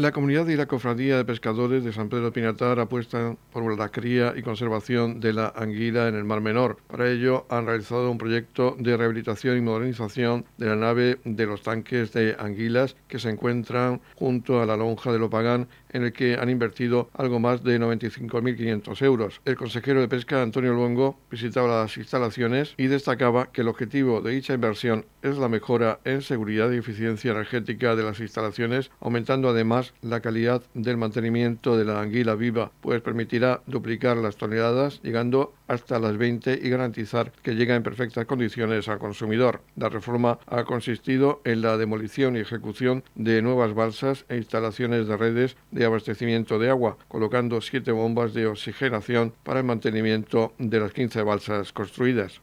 La 0.01 0.11
comunidad 0.11 0.47
y 0.47 0.55
la 0.55 0.65
cofradía 0.65 1.17
de 1.17 1.25
pescadores 1.25 1.83
de 1.83 1.93
San 1.93 2.09
Pedro 2.09 2.33
Pinatar 2.33 2.79
apuestan 2.79 3.37
por 3.51 3.77
la 3.77 3.89
cría 3.89 4.33
y 4.35 4.41
conservación 4.41 5.19
de 5.19 5.31
la 5.31 5.53
anguila 5.55 6.07
en 6.07 6.15
el 6.15 6.23
Mar 6.23 6.41
Menor. 6.41 6.77
Para 6.87 7.07
ello 7.07 7.45
han 7.49 7.67
realizado 7.67 8.09
un 8.09 8.17
proyecto 8.17 8.75
de 8.79 8.97
rehabilitación 8.97 9.57
y 9.57 9.61
modernización 9.61 10.45
de 10.57 10.65
la 10.65 10.75
nave 10.75 11.19
de 11.23 11.45
los 11.45 11.61
tanques 11.61 12.13
de 12.13 12.35
anguilas 12.39 12.95
que 13.07 13.19
se 13.19 13.29
encuentran 13.29 14.01
junto 14.15 14.59
a 14.59 14.65
la 14.65 14.75
lonja 14.75 15.11
de 15.11 15.19
Lopagán 15.19 15.67
en 15.91 16.03
el 16.03 16.13
que 16.13 16.35
han 16.35 16.49
invertido 16.49 17.09
algo 17.13 17.39
más 17.39 17.63
de 17.63 17.79
95.500 17.79 19.01
euros. 19.03 19.41
El 19.45 19.55
consejero 19.55 20.01
de 20.01 20.07
Pesca, 20.07 20.41
Antonio 20.41 20.73
Luengo, 20.73 21.17
visitaba 21.29 21.81
las 21.81 21.97
instalaciones 21.97 22.73
y 22.77 22.87
destacaba 22.87 23.51
que 23.51 23.61
el 23.61 23.67
objetivo 23.67 24.21
de 24.21 24.31
dicha 24.31 24.53
inversión 24.53 25.05
es 25.21 25.37
la 25.37 25.49
mejora 25.49 25.99
en 26.03 26.21
seguridad 26.21 26.71
y 26.71 26.77
eficiencia 26.77 27.31
energética 27.31 27.95
de 27.95 28.03
las 28.03 28.19
instalaciones, 28.19 28.91
aumentando 28.99 29.49
además 29.49 29.93
la 30.01 30.21
calidad 30.21 30.63
del 30.73 30.97
mantenimiento 30.97 31.77
de 31.77 31.85
la 31.85 32.01
anguila 32.01 32.35
viva, 32.35 32.71
pues 32.81 33.01
permitirá 33.01 33.61
duplicar 33.67 34.17
las 34.17 34.37
toneladas, 34.37 35.01
llegando 35.03 35.53
hasta 35.67 35.99
las 35.99 36.17
20 36.17 36.59
y 36.61 36.69
garantizar 36.69 37.31
que 37.43 37.55
llega 37.55 37.75
en 37.75 37.83
perfectas 37.83 38.25
condiciones 38.25 38.87
al 38.87 38.99
consumidor. 38.99 39.61
La 39.75 39.89
reforma 39.89 40.39
ha 40.47 40.63
consistido 40.65 41.41
en 41.45 41.61
la 41.61 41.77
demolición 41.77 42.35
y 42.35 42.39
ejecución 42.39 43.03
de 43.15 43.41
nuevas 43.41 43.73
balsas 43.73 44.25
e 44.27 44.37
instalaciones 44.37 45.07
de 45.07 45.17
redes 45.17 45.55
de 45.71 45.80
abastecimiento 45.85 46.59
de 46.59 46.69
agua, 46.69 46.97
colocando 47.07 47.61
siete 47.61 47.91
bombas 47.91 48.33
de 48.33 48.47
oxigenación 48.47 49.33
para 49.43 49.59
el 49.59 49.65
mantenimiento 49.65 50.53
de 50.57 50.79
las 50.79 50.93
15 50.93 51.21
balsas 51.23 51.73
construidas. 51.73 52.41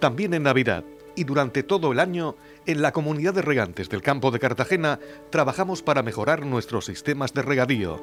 También 0.00 0.34
en 0.34 0.42
Navidad 0.42 0.84
y 1.16 1.24
durante 1.24 1.62
todo 1.62 1.92
el 1.92 2.00
año, 2.00 2.36
en 2.66 2.82
la 2.82 2.92
comunidad 2.92 3.34
de 3.34 3.42
regantes 3.42 3.88
del 3.88 4.02
campo 4.02 4.30
de 4.30 4.38
Cartagena 4.38 4.98
trabajamos 5.30 5.82
para 5.82 6.02
mejorar 6.02 6.44
nuestros 6.44 6.86
sistemas 6.86 7.32
de 7.32 7.42
regadío. 7.42 8.02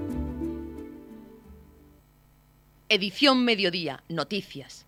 Edición 2.93 3.45
Mediodía, 3.45 4.03
Noticias. 4.09 4.85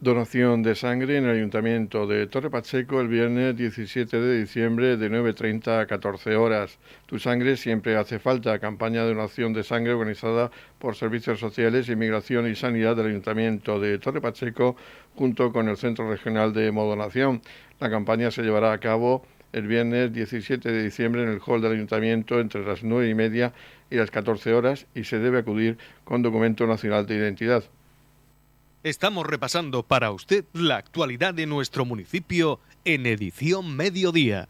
Donación 0.00 0.64
de 0.64 0.74
sangre 0.74 1.18
en 1.18 1.26
el 1.26 1.36
Ayuntamiento 1.36 2.08
de 2.08 2.26
Torre 2.26 2.50
Pacheco 2.50 3.00
el 3.00 3.06
viernes 3.06 3.56
17 3.56 4.20
de 4.20 4.40
diciembre 4.40 4.96
de 4.96 5.08
9.30 5.12 5.82
a 5.82 5.86
14 5.86 6.34
horas. 6.34 6.80
Tu 7.06 7.20
sangre 7.20 7.56
siempre 7.56 7.96
hace 7.96 8.18
falta. 8.18 8.58
Campaña 8.58 9.04
de 9.04 9.14
donación 9.14 9.52
de 9.52 9.62
sangre 9.62 9.92
organizada 9.92 10.50
por 10.80 10.96
Servicios 10.96 11.38
Sociales, 11.38 11.88
Inmigración 11.88 12.50
y 12.50 12.56
Sanidad 12.56 12.96
del 12.96 13.06
Ayuntamiento 13.06 13.78
de 13.78 14.00
Torre 14.00 14.20
Pacheco 14.20 14.74
junto 15.14 15.52
con 15.52 15.68
el 15.68 15.76
Centro 15.76 16.10
Regional 16.10 16.52
de 16.52 16.72
Modonación. 16.72 17.42
La 17.78 17.88
campaña 17.90 18.32
se 18.32 18.42
llevará 18.42 18.72
a 18.72 18.80
cabo 18.80 19.24
el 19.54 19.68
viernes 19.68 20.12
17 20.12 20.70
de 20.70 20.82
diciembre 20.82 21.22
en 21.22 21.28
el 21.28 21.40
hall 21.46 21.62
del 21.62 21.72
Ayuntamiento 21.72 22.40
entre 22.40 22.66
las 22.66 22.82
9 22.82 23.08
y 23.08 23.14
media 23.14 23.52
y 23.88 23.94
las 23.96 24.10
14 24.10 24.52
horas 24.52 24.86
y 24.94 25.04
se 25.04 25.20
debe 25.20 25.38
acudir 25.38 25.78
con 26.04 26.22
documento 26.22 26.66
nacional 26.66 27.06
de 27.06 27.14
identidad. 27.14 27.62
Estamos 28.82 29.26
repasando 29.26 29.84
para 29.84 30.10
usted 30.10 30.44
la 30.52 30.76
actualidad 30.76 31.32
de 31.34 31.46
nuestro 31.46 31.84
municipio 31.84 32.58
en 32.84 33.06
edición 33.06 33.76
mediodía. 33.76 34.48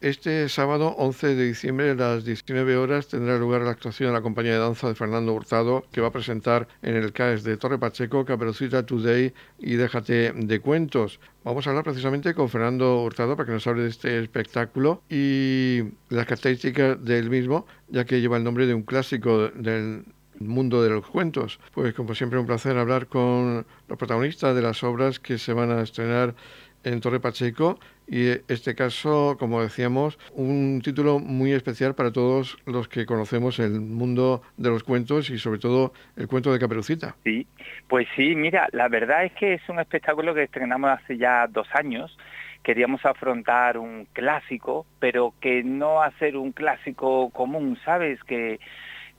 Este 0.00 0.48
sábado 0.48 0.94
11 0.96 1.34
de 1.34 1.44
diciembre 1.48 1.90
a 1.90 1.94
las 1.94 2.24
19 2.24 2.74
horas 2.78 3.08
tendrá 3.08 3.36
lugar 3.36 3.60
la 3.60 3.72
actuación 3.72 4.08
de 4.08 4.14
la 4.14 4.22
compañía 4.22 4.54
de 4.54 4.58
danza 4.58 4.88
de 4.88 4.94
Fernando 4.94 5.34
Hurtado 5.34 5.84
que 5.92 6.00
va 6.00 6.08
a 6.08 6.10
presentar 6.10 6.68
en 6.80 6.96
el 6.96 7.12
CAES 7.12 7.44
de 7.44 7.58
Torre 7.58 7.78
Pacheco 7.78 8.24
Caperucita 8.24 8.86
Today 8.86 9.34
y 9.58 9.74
Déjate 9.74 10.32
de 10.32 10.60
Cuentos. 10.60 11.20
Vamos 11.44 11.66
a 11.66 11.70
hablar 11.70 11.84
precisamente 11.84 12.32
con 12.32 12.48
Fernando 12.48 13.02
Hurtado 13.02 13.36
para 13.36 13.44
que 13.44 13.52
nos 13.52 13.66
hable 13.66 13.82
de 13.82 13.90
este 13.90 14.18
espectáculo 14.20 15.02
y 15.10 15.82
las 16.08 16.24
características 16.24 17.04
del 17.04 17.28
mismo, 17.28 17.66
ya 17.90 18.06
que 18.06 18.22
lleva 18.22 18.38
el 18.38 18.44
nombre 18.44 18.66
de 18.66 18.72
un 18.72 18.84
clásico 18.84 19.50
del 19.50 20.06
mundo 20.38 20.82
de 20.82 20.88
los 20.88 21.06
cuentos. 21.06 21.60
Pues 21.74 21.92
como 21.92 22.14
siempre 22.14 22.38
un 22.38 22.46
placer 22.46 22.78
hablar 22.78 23.06
con 23.06 23.66
los 23.86 23.98
protagonistas 23.98 24.56
de 24.56 24.62
las 24.62 24.82
obras 24.82 25.20
que 25.20 25.36
se 25.36 25.52
van 25.52 25.70
a 25.70 25.82
estrenar 25.82 26.34
en 26.84 27.00
Torre 27.00 27.20
Pacheco 27.20 27.78
y 28.06 28.30
este 28.48 28.74
caso, 28.74 29.36
como 29.38 29.62
decíamos, 29.62 30.18
un 30.32 30.80
título 30.82 31.20
muy 31.20 31.52
especial 31.52 31.94
para 31.94 32.10
todos 32.10 32.58
los 32.66 32.88
que 32.88 33.06
conocemos 33.06 33.58
el 33.60 33.80
mundo 33.80 34.42
de 34.56 34.70
los 34.70 34.82
cuentos 34.82 35.30
y 35.30 35.38
sobre 35.38 35.60
todo 35.60 35.92
el 36.16 36.26
cuento 36.26 36.52
de 36.52 36.58
Caperucita. 36.58 37.14
Sí, 37.22 37.46
pues 37.88 38.08
sí, 38.16 38.34
mira, 38.34 38.68
la 38.72 38.88
verdad 38.88 39.24
es 39.24 39.32
que 39.32 39.54
es 39.54 39.68
un 39.68 39.78
espectáculo 39.78 40.34
que 40.34 40.42
estrenamos 40.42 40.90
hace 40.90 41.18
ya 41.18 41.46
dos 41.46 41.68
años. 41.72 42.16
Queríamos 42.62 43.04
afrontar 43.06 43.78
un 43.78 44.06
clásico, 44.12 44.86
pero 44.98 45.32
que 45.40 45.62
no 45.62 46.02
hacer 46.02 46.36
un 46.36 46.52
clásico 46.52 47.30
común, 47.30 47.78
¿sabes? 47.84 48.22
Que 48.24 48.58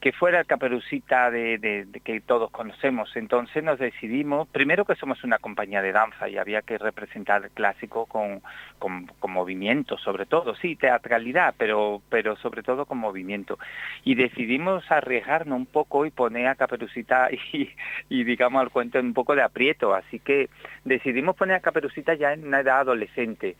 que 0.01 0.12
fuera 0.12 0.39
el 0.39 0.48
caperucita 0.48 1.29
de, 1.29 1.88
que 2.03 2.22
todos 2.22 2.50
conocemos. 2.50 3.15
Entonces 3.15 3.63
nos 3.63 3.77
decidimos, 3.77 4.48
primero 4.48 4.84
que 4.84 4.96
somos 4.96 5.24
una 5.24 5.38
compañía 5.38 5.84
de 5.84 5.91
danza 5.91 6.27
y 6.27 6.38
había 6.38 6.63
que 6.63 6.79
representar 6.79 7.43
el 7.43 7.51
clásico 7.51 8.08
con, 8.08 8.41
con, 8.79 9.08
movimiento, 9.31 9.98
sobre 10.00 10.25
todo, 10.25 10.55
sí, 10.55 10.75
teatralidad, 10.75 11.53
pero, 11.58 12.01
pero 12.10 12.36
sobre 12.38 12.63
todo 12.63 12.86
con 12.86 12.98
movimiento. 12.98 13.60
Y 14.03 14.15
decidimos 14.15 14.84
arriesgarnos 14.91 15.55
un 15.55 15.67
poco 15.67 16.08
y 16.08 16.10
poner 16.10 16.48
a 16.48 16.55
caperucita 16.55 17.29
y, 17.53 17.70
y 18.10 18.24
digamos 18.24 18.60
al 18.60 18.72
cuento 18.72 19.00
un 19.00 19.13
poco 19.13 19.36
de 19.36 19.43
aprieto. 19.43 19.93
Así 19.93 20.20
que 20.20 20.50
decidimos 20.84 21.36
poner 21.36 21.58
a 21.58 21.60
caperucita 21.60 22.15
ya 22.15 22.34
en 22.34 22.48
una 22.48 22.62
edad 22.62 22.79
adolescente. 22.79 23.55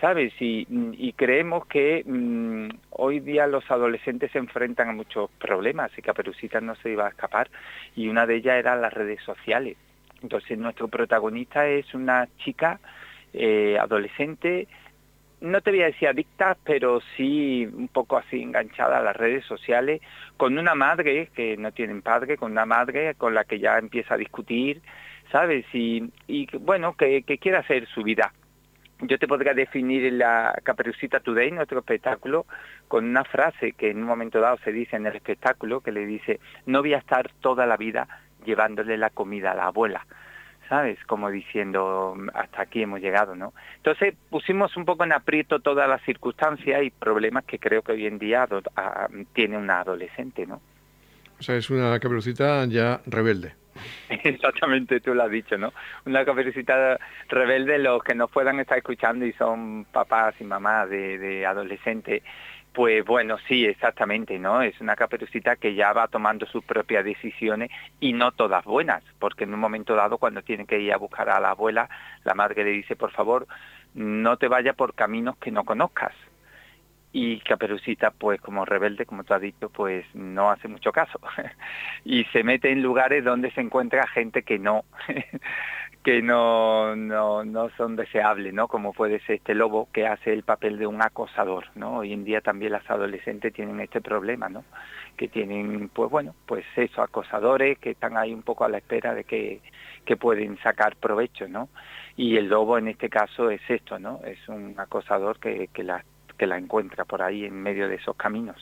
¿Sabes? 0.00 0.32
Y, 0.40 1.12
creemos 1.16 1.66
que 1.66 2.02
mm, 2.06 2.68
hoy 2.90 3.20
día 3.20 3.46
los 3.46 3.70
adolescentes 3.70 4.32
se 4.32 4.38
enfrentan 4.38 4.88
a 4.88 4.92
muchos 4.92 5.30
problemas 5.32 5.90
y 5.96 6.02
Caperucita 6.02 6.60
no 6.60 6.74
se 6.76 6.90
iba 6.90 7.06
a 7.06 7.10
escapar 7.10 7.50
y 7.94 8.08
una 8.08 8.26
de 8.26 8.36
ellas 8.36 8.56
era 8.56 8.76
las 8.76 8.92
redes 8.92 9.22
sociales. 9.22 9.76
Entonces 10.22 10.58
nuestro 10.58 10.88
protagonista 10.88 11.66
es 11.66 11.92
una 11.94 12.28
chica 12.38 12.80
eh, 13.32 13.76
adolescente, 13.78 14.68
no 15.40 15.60
te 15.60 15.70
voy 15.70 15.82
a 15.82 15.86
decir 15.86 16.08
adicta, 16.08 16.56
pero 16.64 17.00
sí 17.16 17.66
un 17.66 17.88
poco 17.88 18.18
así 18.18 18.42
enganchada 18.42 18.98
a 18.98 19.02
las 19.02 19.16
redes 19.16 19.44
sociales, 19.46 20.00
con 20.36 20.58
una 20.58 20.74
madre 20.74 21.30
que 21.34 21.56
no 21.56 21.72
tiene 21.72 22.00
padre, 22.02 22.36
con 22.36 22.52
una 22.52 22.66
madre 22.66 23.14
con 23.14 23.34
la 23.34 23.44
que 23.44 23.58
ya 23.58 23.78
empieza 23.78 24.14
a 24.14 24.18
discutir, 24.18 24.82
¿sabes? 25.32 25.64
Y, 25.72 26.10
y 26.26 26.46
bueno, 26.58 26.94
que, 26.94 27.22
que 27.22 27.38
quiere 27.38 27.58
hacer 27.58 27.86
su 27.88 28.02
vida 28.02 28.32
yo 29.02 29.18
te 29.18 29.26
podría 29.26 29.54
definir 29.54 30.12
la 30.12 30.58
Caperucita 30.62 31.20
Today, 31.20 31.50
nuestro 31.50 31.80
espectáculo, 31.80 32.46
con 32.88 33.04
una 33.04 33.24
frase 33.24 33.72
que 33.72 33.90
en 33.90 33.98
un 33.98 34.04
momento 34.04 34.40
dado 34.40 34.58
se 34.64 34.72
dice 34.72 34.96
en 34.96 35.06
el 35.06 35.16
espectáculo, 35.16 35.80
que 35.80 35.92
le 35.92 36.06
dice, 36.06 36.40
no 36.66 36.80
voy 36.80 36.94
a 36.94 36.98
estar 36.98 37.30
toda 37.40 37.66
la 37.66 37.76
vida 37.76 38.08
llevándole 38.44 38.96
la 38.96 39.10
comida 39.10 39.52
a 39.52 39.54
la 39.54 39.66
abuela, 39.66 40.06
¿sabes? 40.68 40.98
Como 41.06 41.30
diciendo, 41.30 42.16
hasta 42.34 42.62
aquí 42.62 42.82
hemos 42.82 43.00
llegado, 43.00 43.34
¿no? 43.34 43.52
Entonces 43.76 44.14
pusimos 44.28 44.76
un 44.76 44.84
poco 44.84 45.04
en 45.04 45.12
aprieto 45.12 45.60
todas 45.60 45.88
las 45.88 46.02
circunstancias 46.02 46.82
y 46.82 46.90
problemas 46.90 47.44
que 47.44 47.58
creo 47.58 47.82
que 47.82 47.92
hoy 47.92 48.06
en 48.06 48.18
día 48.18 48.46
tiene 49.32 49.58
una 49.58 49.80
adolescente, 49.80 50.46
¿no? 50.46 50.60
O 51.38 51.42
sea, 51.42 51.56
es 51.56 51.70
una 51.70 51.98
caperucita 51.98 52.66
ya 52.66 53.00
rebelde. 53.06 53.54
Exactamente, 54.08 55.00
tú 55.00 55.14
lo 55.14 55.22
has 55.22 55.30
dicho, 55.30 55.56
¿no? 55.58 55.72
Una 56.06 56.24
caperucita 56.24 56.98
rebelde, 57.28 57.78
los 57.78 58.02
que 58.02 58.14
nos 58.14 58.30
puedan 58.30 58.60
estar 58.60 58.78
escuchando 58.78 59.24
y 59.24 59.32
son 59.32 59.84
papás 59.84 60.34
y 60.40 60.44
mamás 60.44 60.90
de, 60.90 61.46
adolescentes, 61.46 62.22
Pues 62.72 63.04
bueno, 63.04 63.36
sí, 63.48 63.64
exactamente, 63.66 64.38
¿no? 64.38 64.62
Es 64.62 64.80
una 64.80 64.96
caperucita 64.96 65.56
que 65.56 65.74
ya 65.74 65.92
va 65.92 66.08
tomando 66.08 66.46
sus 66.46 66.64
propias 66.64 67.04
decisiones 67.04 67.70
y 68.00 68.12
no 68.12 68.32
todas 68.32 68.64
buenas, 68.64 69.02
porque 69.18 69.44
en 69.44 69.54
un 69.54 69.60
momento 69.60 69.94
dado 69.94 70.18
cuando 70.18 70.42
tiene 70.42 70.66
que 70.66 70.78
ir 70.80 70.92
a 70.92 70.98
buscar 70.98 71.28
a 71.30 71.40
la 71.40 71.50
abuela, 71.50 71.88
la 72.24 72.34
madre 72.34 72.64
le 72.64 72.70
dice, 72.70 72.96
por 72.96 73.10
favor, 73.12 73.46
no 73.94 74.36
te 74.36 74.48
vayas 74.48 74.76
por 74.76 74.94
caminos 74.94 75.36
que 75.38 75.50
no 75.50 75.64
conozcas. 75.64 76.14
Y 77.12 77.40
Caperucita, 77.40 78.12
pues 78.12 78.40
como 78.40 78.64
rebelde, 78.64 79.04
como 79.04 79.24
tú 79.24 79.34
has 79.34 79.40
dicho, 79.40 79.68
pues 79.68 80.04
no 80.14 80.50
hace 80.50 80.68
mucho 80.68 80.92
caso. 80.92 81.18
y 82.04 82.24
se 82.26 82.44
mete 82.44 82.70
en 82.70 82.82
lugares 82.82 83.24
donde 83.24 83.50
se 83.50 83.60
encuentra 83.60 84.06
gente 84.06 84.42
que 84.42 84.60
no, 84.60 84.84
que 86.04 86.22
no, 86.22 86.96
no, 86.96 87.44
no 87.44 87.68
son 87.76 87.96
deseables, 87.96 88.54
¿no? 88.54 88.68
Como 88.68 88.92
puede 88.92 89.20
ser 89.20 89.36
este 89.36 89.54
lobo 89.54 89.88
que 89.92 90.06
hace 90.06 90.32
el 90.32 90.44
papel 90.44 90.78
de 90.78 90.86
un 90.86 91.02
acosador, 91.02 91.66
¿no? 91.74 91.98
Hoy 91.98 92.12
en 92.12 92.24
día 92.24 92.40
también 92.40 92.72
las 92.72 92.88
adolescentes 92.88 93.52
tienen 93.52 93.80
este 93.80 94.00
problema, 94.00 94.48
¿no? 94.48 94.64
Que 95.16 95.28
tienen, 95.28 95.90
pues 95.90 96.10
bueno, 96.10 96.34
pues 96.46 96.64
eso, 96.76 97.02
acosadores 97.02 97.78
que 97.78 97.90
están 97.90 98.16
ahí 98.16 98.32
un 98.32 98.42
poco 98.42 98.64
a 98.64 98.68
la 98.70 98.78
espera 98.78 99.14
de 99.14 99.24
que, 99.24 99.60
que 100.06 100.16
pueden 100.16 100.58
sacar 100.62 100.96
provecho, 100.96 101.48
¿no? 101.48 101.68
Y 102.16 102.36
el 102.36 102.48
lobo 102.48 102.78
en 102.78 102.88
este 102.88 103.10
caso 103.10 103.50
es 103.50 103.60
esto, 103.68 103.98
¿no? 103.98 104.20
Es 104.24 104.48
un 104.48 104.74
acosador 104.78 105.38
que, 105.38 105.68
que 105.68 105.82
la 105.82 106.02
que 106.40 106.46
la 106.46 106.56
encuentra 106.56 107.04
por 107.04 107.20
ahí 107.20 107.44
en 107.44 107.62
medio 107.62 107.86
de 107.86 107.96
esos 107.96 108.16
caminos. 108.16 108.56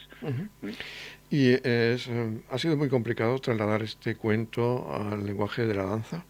¿Y 1.30 1.52
es, 1.52 2.08
eh, 2.08 2.42
ha 2.50 2.58
sido 2.58 2.76
muy 2.76 2.88
complicado 2.88 3.38
trasladar 3.38 3.82
este 3.82 4.16
cuento 4.16 4.92
al 4.92 5.24
lenguaje 5.24 5.64
de 5.64 5.74
la 5.76 5.84
danza? 5.84 6.24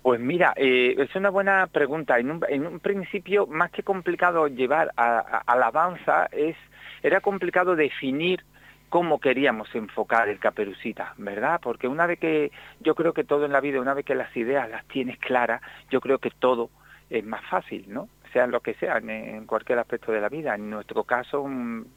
Pues 0.00 0.18
mira, 0.18 0.54
eh, 0.56 0.94
es 0.96 1.14
una 1.14 1.28
buena 1.28 1.66
pregunta. 1.66 2.18
En 2.18 2.30
un, 2.30 2.80
principio, 2.80 3.46
más 3.46 3.70
que 3.70 3.82
complicado 3.82 4.48
llevar 4.48 4.92
a, 4.96 5.56
la 5.58 5.70
danza, 5.70 6.24
es, 6.32 6.56
era 7.02 7.20
complicado 7.20 7.76
definir 7.76 8.42
cómo 8.88 9.20
queríamos 9.20 9.68
enfocar 9.74 10.30
el 10.30 10.38
caperucita, 10.38 11.12
¿verdad? 11.18 11.60
Porque 11.62 11.86
una 11.86 12.06
vez 12.06 12.18
que, 12.18 12.50
yo 12.80 12.94
creo 12.94 13.12
que 13.12 13.24
todo 13.24 13.44
en 13.44 13.52
la 13.52 13.60
vida, 13.60 13.78
una 13.78 13.92
vez 13.92 14.06
que 14.06 14.14
las 14.14 14.34
ideas 14.34 14.70
las 14.70 14.86
tienes 14.86 15.18
claras, 15.18 15.60
yo 15.90 16.00
creo 16.00 16.16
que 16.16 16.30
todo 16.30 16.70
es 17.10 17.26
más 17.26 17.44
fácil, 17.44 17.84
¿no? 17.88 18.08
Sean 18.32 18.50
lo 18.50 18.60
que 18.60 18.74
sean, 18.74 19.08
en 19.10 19.46
cualquier 19.46 19.78
aspecto 19.78 20.12
de 20.12 20.20
la 20.20 20.28
vida. 20.28 20.54
En 20.54 20.70
nuestro 20.70 21.04
caso, 21.04 21.48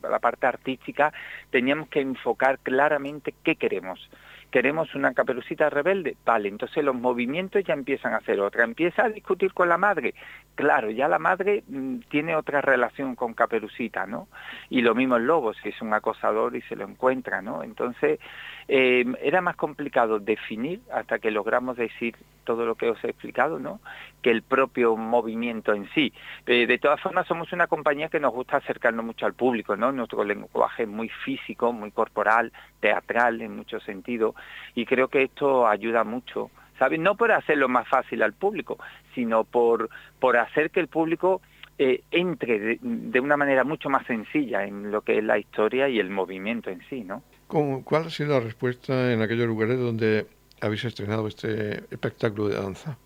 la 0.01 0.19
parte 0.19 0.47
artística, 0.47 1.13
teníamos 1.49 1.89
que 1.89 2.01
enfocar 2.01 2.59
claramente 2.59 3.33
qué 3.43 3.55
queremos 3.55 4.09
queremos 4.55 4.95
una 4.95 5.13
caperucita 5.13 5.69
rebelde, 5.69 6.15
vale, 6.23 6.47
entonces 6.47 6.81
los 6.81 6.95
movimientos 6.95 7.61
ya 7.65 7.73
empiezan 7.73 8.13
a 8.13 8.19
hacer 8.19 8.39
otra, 8.39 8.63
empieza 8.63 9.03
a 9.03 9.09
discutir 9.09 9.53
con 9.53 9.67
la 9.67 9.77
madre, 9.77 10.13
claro, 10.55 10.89
ya 10.91 11.09
la 11.09 11.19
madre 11.19 11.65
mm, 11.67 11.97
tiene 12.09 12.37
otra 12.37 12.61
relación 12.61 13.15
con 13.15 13.33
caperucita, 13.33 14.05
¿no? 14.05 14.29
Y 14.69 14.81
lo 14.81 14.95
mismo 14.95 15.17
el 15.17 15.25
lobo, 15.25 15.53
si 15.55 15.67
es 15.67 15.81
un 15.81 15.93
acosador 15.93 16.55
y 16.55 16.61
se 16.61 16.77
lo 16.77 16.85
encuentra, 16.85 17.41
¿no? 17.41 17.63
Entonces 17.63 18.19
eh, 18.67 19.05
era 19.21 19.41
más 19.41 19.55
complicado 19.55 20.19
definir 20.19 20.81
hasta 20.91 21.19
que 21.19 21.31
logramos 21.31 21.77
decir 21.77 22.15
todo 22.45 22.65
lo 22.65 22.75
que 22.75 22.89
os 22.89 23.03
he 23.03 23.09
explicado, 23.09 23.59
¿no? 23.59 23.79
Que 24.21 24.31
el 24.31 24.41
propio 24.41 24.95
movimiento 24.95 25.73
en 25.73 25.89
sí. 25.93 26.13
Eh, 26.45 26.65
de 26.65 26.77
todas 26.77 27.01
formas, 27.01 27.27
somos 27.27 27.51
una 27.53 27.67
compañía 27.67 28.09
que 28.09 28.19
nos 28.19 28.33
gusta 28.33 28.57
acercarnos 28.57 29.05
mucho 29.05 29.25
al 29.25 29.33
público, 29.33 29.75
¿no? 29.75 29.91
Nuestro 29.91 30.23
lenguaje 30.23 30.83
es 30.83 30.89
muy 30.89 31.09
físico, 31.09 31.73
muy 31.73 31.91
corporal, 31.91 32.51
teatral 32.79 33.41
en 33.41 33.55
muchos 33.55 33.83
sentidos, 33.83 34.35
y 34.73 34.85
creo 34.85 35.07
que 35.07 35.23
esto 35.23 35.67
ayuda 35.67 36.03
mucho, 36.03 36.49
¿sabes? 36.79 36.99
No 36.99 37.15
por 37.15 37.31
hacerlo 37.31 37.67
más 37.67 37.87
fácil 37.87 38.23
al 38.23 38.33
público, 38.33 38.77
sino 39.13 39.43
por, 39.43 39.89
por 40.19 40.37
hacer 40.37 40.71
que 40.71 40.79
el 40.79 40.87
público 40.87 41.41
eh, 41.77 42.03
entre 42.11 42.79
de, 42.81 43.19
una 43.19 43.35
manera 43.35 43.65
mucho 43.65 43.89
más 43.89 44.05
sencilla 44.05 44.63
en 44.63 44.91
lo 44.91 45.01
que 45.01 45.17
es 45.17 45.23
la 45.23 45.37
historia 45.37 45.89
y 45.89 45.99
el 45.99 46.09
movimiento 46.09 46.69
en 46.69 46.81
sí, 46.89 47.01
¿no? 47.01 47.21
¿Cuál 47.47 48.05
ha 48.05 48.09
sido 48.09 48.33
la 48.33 48.39
respuesta 48.39 49.13
en 49.13 49.21
aquellos 49.21 49.47
lugares 49.47 49.79
donde 49.79 50.25
habéis 50.61 50.83
estrenado 50.85 51.27
este 51.27 51.83
espectáculo 51.91 52.49
de 52.49 52.55
danza? 52.55 52.97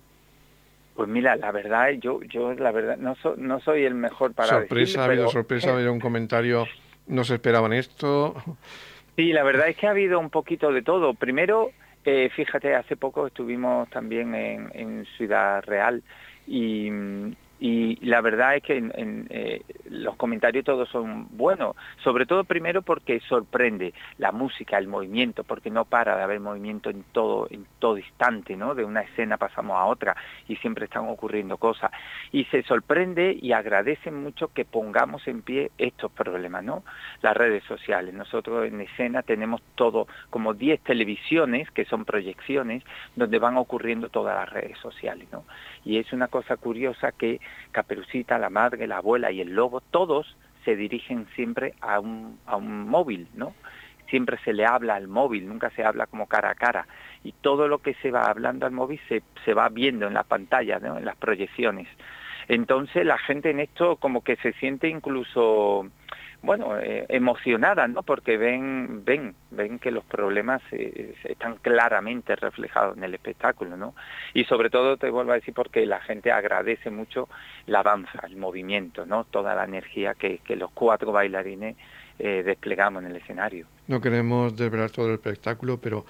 Pues 0.95 1.07
mira, 1.07 1.35
la 1.35 1.51
verdad, 1.51 1.91
yo, 1.91 2.21
yo 2.23 2.53
la 2.53 2.71
verdad, 2.71 2.97
no, 2.97 3.15
no 3.37 3.59
soy 3.61 3.85
el 3.85 3.95
mejor 3.95 4.33
para 4.33 4.49
Sorpresa, 4.49 5.01
ha 5.01 5.05
habido 5.05 5.29
sorpresa, 5.29 5.69
ha 5.71 5.75
habido 5.75 5.93
un 5.93 5.99
comentario, 5.99 6.67
no 7.07 7.23
se 7.23 7.35
esperaban 7.35 7.73
esto. 7.73 8.35
Sí, 9.15 9.31
la 9.31 9.43
verdad 9.43 9.69
es 9.69 9.77
que 9.77 9.87
ha 9.87 9.91
habido 9.91 10.19
un 10.19 10.29
poquito 10.29 10.71
de 10.71 10.81
todo. 10.81 11.13
Primero, 11.13 11.71
eh, 12.05 12.29
fíjate, 12.35 12.75
hace 12.75 12.95
poco 12.95 13.27
estuvimos 13.27 13.89
también 13.89 14.33
en, 14.35 14.71
en 14.73 15.05
Ciudad 15.17 15.63
Real 15.63 16.01
y, 16.47 16.89
y 17.59 17.97
la 18.05 18.21
verdad 18.21 18.55
es 18.55 18.63
que 18.63 18.77
en, 18.77 19.27
eh, 19.29 19.63
los 19.89 20.15
comentarios 20.15 20.63
todos 20.63 20.87
son 20.89 21.27
buenos, 21.31 21.75
sobre 22.03 22.25
todo 22.25 22.43
primero 22.45 22.81
porque 22.81 23.19
sorprende 23.21 23.93
la 24.17 24.31
música, 24.31 24.77
el 24.77 24.87
movimiento, 24.87 25.43
porque 25.43 25.69
no 25.69 25.85
para 25.85 26.15
de 26.15 26.23
haber 26.23 26.39
movimiento 26.39 26.89
en 26.89 27.03
todo, 27.11 27.47
en 27.49 27.65
todo 27.79 27.97
instante, 27.97 28.55
¿no? 28.55 28.75
De 28.75 28.85
una 28.85 29.01
escena 29.01 29.37
pasamos 29.37 29.77
a 29.77 29.85
otra 29.85 30.15
y 30.47 30.55
siempre 30.57 30.85
están 30.85 31.07
ocurriendo 31.09 31.57
cosas. 31.57 31.91
Y 32.31 32.45
se 32.45 32.63
sorprende 32.63 33.37
y 33.39 33.51
agradece 33.51 34.09
mucho 34.11 34.53
que 34.53 34.63
pongamos 34.63 35.27
en 35.27 35.41
pie 35.41 35.71
estos 35.77 36.11
problemas, 36.11 36.63
¿no? 36.63 36.83
Las 37.21 37.35
redes 37.35 37.63
sociales. 37.65 38.13
Nosotros 38.13 38.67
en 38.67 38.79
escena 38.81 39.21
tenemos 39.21 39.61
todo, 39.75 40.07
como 40.29 40.53
10 40.53 40.81
televisiones, 40.81 41.69
que 41.71 41.85
son 41.85 42.05
proyecciones, 42.05 42.83
donde 43.15 43.39
van 43.39 43.57
ocurriendo 43.57 44.09
todas 44.09 44.35
las 44.35 44.49
redes 44.49 44.77
sociales, 44.79 45.27
¿no? 45.31 45.43
Y 45.85 45.97
es 45.97 46.11
una 46.13 46.27
cosa 46.27 46.57
curiosa 46.57 47.11
que 47.11 47.39
Caperucita, 47.71 48.37
la 48.37 48.49
madre, 48.49 48.87
la 48.87 48.97
abuela 48.97 49.31
y 49.31 49.41
el 49.41 49.53
lobo, 49.53 49.81
todos 49.81 50.35
se 50.65 50.75
dirigen 50.75 51.27
siempre 51.35 51.73
a 51.81 51.99
un, 51.99 52.39
a 52.45 52.57
un 52.57 52.87
móvil, 52.87 53.27
¿no? 53.33 53.53
Siempre 54.09 54.37
se 54.43 54.53
le 54.53 54.65
habla 54.65 54.95
al 54.95 55.07
móvil, 55.07 55.47
nunca 55.47 55.69
se 55.71 55.83
habla 55.83 56.07
como 56.07 56.27
cara 56.27 56.51
a 56.51 56.55
cara. 56.55 56.87
Y 57.23 57.31
todo 57.31 57.67
lo 57.67 57.79
que 57.79 57.93
se 57.95 58.11
va 58.11 58.25
hablando 58.25 58.65
al 58.65 58.71
móvil 58.71 58.99
se, 59.07 59.21
se 59.45 59.53
va 59.53 59.69
viendo 59.69 60.07
en 60.07 60.13
la 60.13 60.23
pantalla, 60.23 60.79
¿no? 60.79 60.97
en 60.97 61.05
las 61.05 61.15
proyecciones. 61.15 61.87
Entonces 62.47 63.05
la 63.05 63.19
gente 63.19 63.51
en 63.51 63.59
esto 63.59 63.97
como 63.97 64.23
que 64.23 64.35
se 64.37 64.53
siente 64.53 64.89
incluso 64.89 65.87
bueno, 66.41 66.79
eh, 66.79 67.05
emocionada, 67.09 67.87
¿no? 67.87 68.03
Porque 68.03 68.37
ven, 68.37 69.03
ven, 69.03 69.35
ven 69.51 69.77
que 69.77 69.91
los 69.91 70.05
problemas 70.05 70.61
eh, 70.71 71.15
están 71.25 71.57
claramente 71.57 72.35
reflejados 72.35 72.97
en 72.97 73.03
el 73.03 73.13
espectáculo, 73.13 73.75
¿no? 73.75 73.93
Y 74.33 74.45
sobre 74.45 74.69
todo 74.69 74.97
te 74.97 75.09
vuelvo 75.09 75.33
a 75.33 75.35
decir 75.35 75.53
porque 75.53 75.85
la 75.85 75.99
gente 75.99 76.31
agradece 76.31 76.89
mucho 76.89 77.27
la 77.65 77.83
danza, 77.83 78.19
el 78.25 78.37
movimiento, 78.37 79.05
¿no? 79.05 79.25
Toda 79.25 79.53
la 79.53 79.65
energía 79.65 80.13
que, 80.13 80.39
los 80.55 80.71
cuatro 80.71 81.11
bailarines 81.11 81.75
eh, 82.17 82.43
desplegamos 82.45 83.03
en 83.03 83.11
el 83.11 83.17
escenario. 83.17 83.67
No 83.87 83.99
queremos 83.99 84.55
desvelar 84.55 84.91
todo 84.91 85.07
el 85.07 85.13
espectáculo, 85.15 85.77
pero 85.77 86.05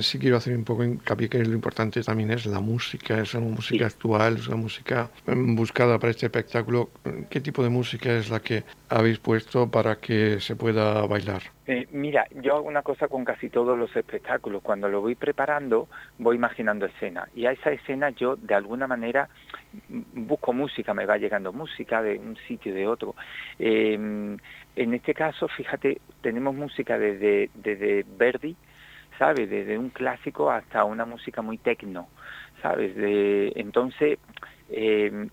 sí 0.00 0.18
quiero 0.18 0.36
hacer 0.36 0.56
un 0.56 0.64
poco 0.64 0.84
hincapié 0.84 1.28
que 1.28 1.44
lo 1.44 1.54
importante 1.54 2.02
también 2.02 2.30
es 2.30 2.46
la 2.46 2.60
música, 2.60 3.20
es 3.20 3.34
una 3.34 3.48
música 3.48 3.86
actual, 3.86 4.36
es 4.36 4.48
una 4.48 4.56
música 4.56 5.10
mm, 5.26 5.56
buscada 5.56 5.98
para 5.98 6.10
este 6.10 6.26
espectáculo. 6.26 6.90
¿Qué 7.28 7.40
tipo 7.40 7.62
de 7.62 7.70
música 7.70 8.12
es 8.12 8.30
la 8.30 8.40
que 8.40 8.64
habéis 8.88 9.18
puesto 9.18 9.70
para 9.70 9.96
que 9.96 10.40
se 10.40 10.54
pueda 10.56 11.06
bailar? 11.06 11.42
Eh, 11.66 11.88
mira, 11.92 12.26
yo 12.42 12.56
hago 12.56 12.68
una 12.68 12.82
cosa 12.82 13.08
con 13.08 13.24
casi 13.24 13.48
todos 13.48 13.78
los 13.78 13.94
espectáculos. 13.96 14.62
Cuando 14.62 14.88
lo 14.88 15.00
voy 15.00 15.14
preparando, 15.14 15.88
voy 16.18 16.36
imaginando 16.36 16.86
escena. 16.86 17.28
Y 17.34 17.46
a 17.46 17.52
esa 17.52 17.70
escena 17.70 18.10
yo, 18.10 18.36
de 18.36 18.54
alguna 18.54 18.86
manera, 18.86 19.28
mm, 19.88 20.26
busco 20.26 20.52
música, 20.52 20.94
me 20.94 21.06
va 21.06 21.16
llegando 21.16 21.52
música 21.52 22.02
de 22.02 22.18
un 22.18 22.36
sitio 22.46 22.72
y 22.72 22.76
de 22.76 22.86
otro. 22.86 23.14
Eh, 23.58 24.38
en 24.76 24.94
este 24.94 25.14
caso, 25.14 25.48
fíjate, 25.48 26.00
tenemos 26.20 26.54
música 26.54 26.98
desde, 26.98 27.50
desde 27.54 28.04
Verdi, 28.18 28.56
¿sabes? 29.18 29.48
Desde 29.50 29.78
un 29.78 29.90
clásico 29.90 30.50
hasta 30.50 30.84
una 30.84 31.04
música 31.04 31.42
muy 31.42 31.58
tecno, 31.58 32.08
¿sabes? 32.62 32.94
De, 32.96 33.52
entonces, 33.56 34.18
em, 34.70 35.30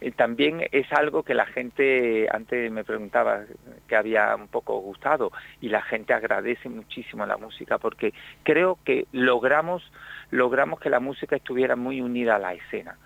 eh, 0.00 0.12
también 0.12 0.66
es 0.72 0.90
algo 0.92 1.22
que 1.22 1.34
la 1.34 1.46
gente, 1.46 2.28
antes 2.30 2.70
me 2.70 2.84
preguntaba 2.84 3.44
que 3.88 3.96
había 3.96 4.34
un 4.34 4.48
poco 4.48 4.78
gustado, 4.78 5.32
y 5.60 5.68
la 5.68 5.82
gente 5.82 6.14
agradece 6.14 6.68
muchísimo 6.68 7.26
la 7.26 7.36
música, 7.36 7.78
porque 7.78 8.12
creo 8.42 8.78
que 8.84 9.06
logramos, 9.12 9.82
logramos 10.30 10.80
que 10.80 10.90
la 10.90 11.00
música 11.00 11.36
estuviera 11.36 11.76
muy 11.76 12.00
unida 12.00 12.36
a 12.36 12.38
la 12.40 12.54
escena, 12.54 12.98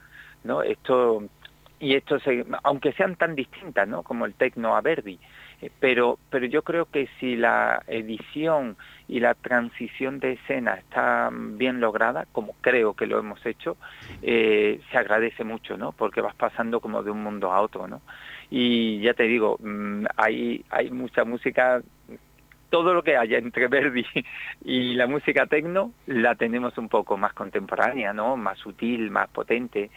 ¿no? 0.45 0.63
Esto, 0.63 1.25
y 1.81 1.95
esto, 1.95 2.19
se, 2.21 2.45
aunque 2.65 2.93
sean 2.93 3.17
tan 3.17 3.35
distintas, 3.35 3.87
¿no? 3.89 4.03
Como 4.03 4.27
el 4.27 4.35
tecno 4.35 4.77
a 4.77 4.81
Verdi, 4.81 5.19
pero, 5.81 6.19
pero 6.31 6.47
yo 6.47 6.63
creo 6.63 6.87
que 6.87 7.09
si 7.19 7.37
la 7.37 7.83
edición 7.87 8.77
y 9.09 9.21
la 9.21 9.35
transición 9.35 10.21
de 10.21 10.33
escena 10.33 10.75
está 10.75 11.31
bien 11.33 11.81
lograda, 11.81 12.27
como 12.31 12.55
creo 12.61 12.95
que 12.95 13.07
lo 13.07 13.19
hemos 13.19 13.45
hecho, 13.45 13.77
eh, 14.23 14.81
se 14.91 14.99
agradece 14.99 15.45
mucho, 15.45 15.77
¿no? 15.77 15.93
Porque 15.93 16.21
vas 16.21 16.35
pasando 16.35 16.81
como 16.81 17.03
de 17.03 17.11
un 17.11 17.23
mundo 17.23 17.53
a 17.53 17.61
otro, 17.61 17.89
¿no? 17.89 18.03
Y 18.51 19.01
ya 19.01 19.15
te 19.15 19.25
digo, 19.25 19.57
mm, 19.61 20.05
hay, 20.17 20.65
hay 20.71 20.91
mucha 20.91 21.25
música, 21.25 21.83
todo 22.71 22.95
lo 22.95 23.03
que 23.03 23.17
haya 23.17 23.39
entre 23.39 23.67
Verdi 23.67 24.07
y 24.65 24.95
la 24.95 25.07
música 25.07 25.47
tecno 25.47 25.93
la 26.07 26.35
tenemos 26.35 26.79
un 26.79 26.89
poco 26.89 27.17
más 27.17 27.33
contemporánea, 27.33 28.13
¿no? 28.13 28.37
Más 28.37 28.59
sutil, 28.59 29.11
más 29.11 29.29
potente, 29.31 29.91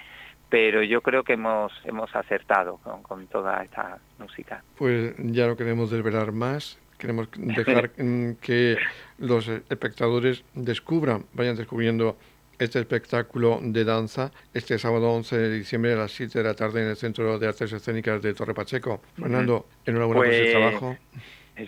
pero 0.51 0.83
yo 0.83 1.01
creo 1.01 1.23
que 1.23 1.33
hemos, 1.33 1.71
hemos 1.85 2.13
acertado 2.13 2.77
con, 3.07 3.25
toda 3.27 3.63
esta 3.63 3.97
música. 4.19 4.61
Pues 4.77 5.15
ya 5.17 5.47
no 5.47 5.55
queremos 5.55 5.89
desvelar 5.89 6.33
más, 6.33 6.77
queremos 6.99 7.29
dejar 7.37 7.91
que 8.41 8.77
los 9.17 9.47
espectadores 9.47 10.43
descubran, 10.53 11.25
vayan 11.33 11.55
descubriendo 11.55 12.17
este 12.59 12.79
espectáculo 12.79 13.59
de 13.63 13.85
danza 13.85 14.31
este 14.53 14.77
sábado 14.77 15.11
11 15.13 15.37
de 15.37 15.57
diciembre 15.57 15.93
a 15.93 15.95
las 15.95 16.11
7 16.11 16.39
de 16.39 16.43
la 16.43 16.53
tarde 16.53 16.83
en 16.83 16.89
el 16.89 16.97
Centro 16.97 17.39
de 17.39 17.47
Artes 17.47 17.71
Escénicas 17.71 18.21
de 18.21 18.33
Torre 18.33 18.53
Pacheco. 18.53 19.01
Fernando, 19.15 19.65
enhorabuena 19.85 20.19
por 20.19 20.27
ese 20.27 20.41
pues, 20.41 20.51
trabajo. 20.51 20.97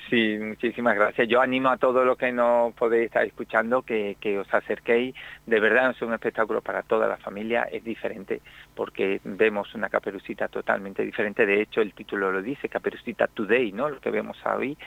Sí, 0.09 0.37
muchísimas 0.39 0.95
gracias. 0.95 1.27
Yo 1.27 1.41
animo 1.41 1.69
a 1.69 1.77
todos 1.77 2.05
los 2.05 2.17
que 2.17 2.31
nos 2.31 2.73
podéis 2.73 3.07
estar 3.07 3.25
escuchando 3.25 3.81
que, 3.81 4.15
os 4.39 4.51
acerquéis. 4.53 5.13
De 5.45 5.59
verdad 5.59 5.91
es 5.91 6.01
un 6.01 6.13
espectáculo 6.13 6.61
para 6.61 6.83
toda 6.83 7.07
la 7.07 7.17
familia, 7.17 7.63
es 7.63 7.83
diferente 7.83 8.41
porque 8.75 9.19
vemos 9.23 9.75
una 9.75 9.89
caperucita 9.89 10.47
totalmente 10.47 11.03
diferente. 11.03 11.45
De 11.45 11.61
hecho, 11.61 11.81
el 11.81 11.93
título 11.93 12.31
lo 12.31 12.41
dice, 12.41 12.69
Caperucita 12.69 13.27
Today, 13.27 13.71
¿no? 13.73 13.89
Lo 13.89 13.99
que 13.99 14.09
vemos 14.09 14.37
hoy. 14.45 14.77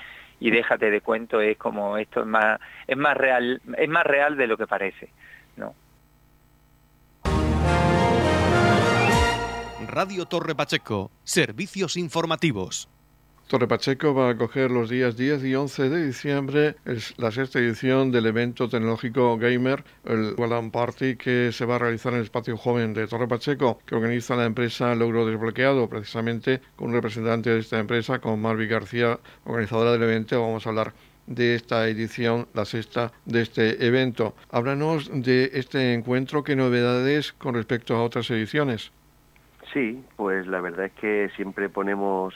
Y 0.40 0.50
déjate 0.50 0.90
de 0.90 1.00
cuento, 1.00 1.40
es 1.40 1.56
como 1.56 1.96
esto 1.98 2.20
es 2.20 2.26
más, 2.26 2.58
es 2.86 2.96
más 2.96 3.16
real, 3.16 3.60
es 3.76 3.88
más 3.88 4.04
real 4.04 4.36
de 4.36 4.46
lo 4.46 4.56
que 4.56 4.66
parece, 4.66 5.10
¿no? 5.56 5.74
Radio 9.86 10.26
Torre 10.26 10.54
Pacheco, 10.54 11.10
servicios 11.22 11.96
informativos. 11.96 12.90
Torre 13.46 13.68
Pacheco 13.68 14.12
va 14.12 14.26
a 14.26 14.30
acoger 14.32 14.72
los 14.72 14.90
días 14.90 15.16
10 15.16 15.44
y 15.44 15.54
11 15.54 15.88
de 15.88 16.06
diciembre 16.06 16.74
la 17.16 17.30
sexta 17.30 17.60
edición 17.60 18.10
del 18.10 18.26
evento 18.26 18.68
tecnológico 18.68 19.38
Gamer, 19.38 19.84
el 20.04 20.34
Wallan 20.36 20.72
Party, 20.72 21.14
que 21.14 21.52
se 21.52 21.64
va 21.64 21.76
a 21.76 21.78
realizar 21.78 22.12
en 22.12 22.18
el 22.18 22.24
espacio 22.24 22.56
joven 22.56 22.92
de 22.92 23.06
Torre 23.06 23.28
Pacheco, 23.28 23.78
que 23.86 23.94
organiza 23.94 24.34
la 24.34 24.46
empresa 24.46 24.96
Logro 24.96 25.24
Desbloqueado, 25.24 25.88
precisamente 25.88 26.60
con 26.74 26.88
un 26.88 26.94
representante 26.94 27.50
de 27.50 27.60
esta 27.60 27.78
empresa, 27.78 28.18
con 28.18 28.42
Marvi 28.42 28.66
García, 28.66 29.20
organizadora 29.44 29.92
del 29.92 30.02
evento. 30.02 30.40
Vamos 30.40 30.66
a 30.66 30.70
hablar 30.70 30.92
de 31.28 31.54
esta 31.54 31.86
edición, 31.86 32.48
la 32.52 32.64
sexta 32.64 33.12
de 33.26 33.42
este 33.42 33.86
evento. 33.86 34.34
Háblanos 34.50 35.08
de 35.12 35.52
este 35.54 35.94
encuentro, 35.94 36.42
qué 36.42 36.56
novedades 36.56 37.32
con 37.32 37.54
respecto 37.54 37.94
a 37.94 38.02
otras 38.02 38.28
ediciones. 38.28 38.90
Sí, 39.72 40.02
pues 40.16 40.48
la 40.48 40.60
verdad 40.60 40.86
es 40.86 40.92
que 40.94 41.30
siempre 41.36 41.68
ponemos 41.68 42.34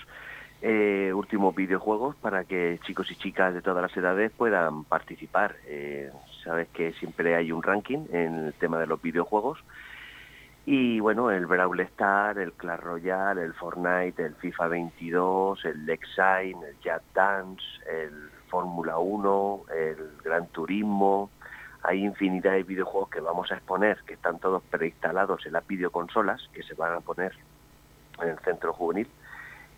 eh, 0.62 1.11
últimos 1.14 1.55
videojuegos 1.55 2.16
para 2.16 2.44
que 2.44 2.79
chicos 2.85 3.11
y 3.11 3.16
chicas 3.16 3.55
de 3.55 3.62
todas 3.62 3.83
las 3.83 3.96
edades 3.96 4.31
puedan 4.31 4.85
participar. 4.85 5.57
Eh, 5.66 6.11
sabes 6.44 6.68
que 6.68 6.92
siempre 6.94 7.35
hay 7.35 7.51
un 7.51 7.62
ranking 7.62 8.07
en 8.12 8.46
el 8.46 8.55
tema 8.55 8.79
de 8.79 8.87
los 8.87 9.01
videojuegos. 9.01 9.59
Y 10.66 11.01
bueno, 11.01 11.31
el 11.31 11.46
Brawl 11.46 11.81
Star, 11.81 12.38
el 12.38 12.53
Clash 12.53 12.81
Royale, 12.81 13.42
el 13.42 13.55
Fortnite, 13.55 14.23
el 14.23 14.35
FIFA 14.35 14.68
22, 14.68 15.64
el 15.64 15.87
Lexine, 15.87 16.66
el 16.68 16.79
Jet 16.81 17.03
Dance, 17.14 17.64
el 17.90 18.29
Fórmula 18.49 18.99
1, 18.99 19.62
el 19.75 20.11
Gran 20.23 20.46
Turismo. 20.49 21.31
Hay 21.83 22.05
infinidad 22.05 22.53
de 22.53 22.64
videojuegos 22.64 23.09
que 23.09 23.20
vamos 23.20 23.51
a 23.51 23.55
exponer, 23.55 23.99
que 24.07 24.12
están 24.12 24.38
todos 24.38 24.62
preinstalados 24.64 25.46
en 25.46 25.55
las 25.55 25.66
videoconsolas, 25.66 26.51
que 26.53 26.62
se 26.62 26.75
van 26.75 26.92
a 26.92 27.01
poner 27.01 27.33
en 28.20 28.29
el 28.29 28.38
centro 28.40 28.75
juvenil 28.75 29.09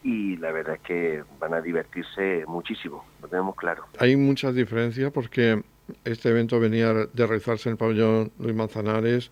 y 0.03 0.37
la 0.37 0.53
verdad 0.53 0.77
es 0.77 0.81
que 0.81 1.25
van 1.39 1.55
a 1.55 1.61
divertirse 1.61 2.45
muchísimo, 2.47 3.05
lo 3.21 3.29
tenemos 3.29 3.57
claro. 3.57 3.85
Hay 3.99 4.17
muchas 4.17 4.55
diferencias 4.55 5.13
porque 5.13 5.63
este 6.05 6.31
evento 6.31 6.59
venía 6.61 6.93
de 6.93 7.27
realizarse 7.27 7.69
en 7.69 7.75
el 7.75 7.79
pabellón 7.79 8.33
Luis 8.39 8.55
Manzanares 8.55 9.31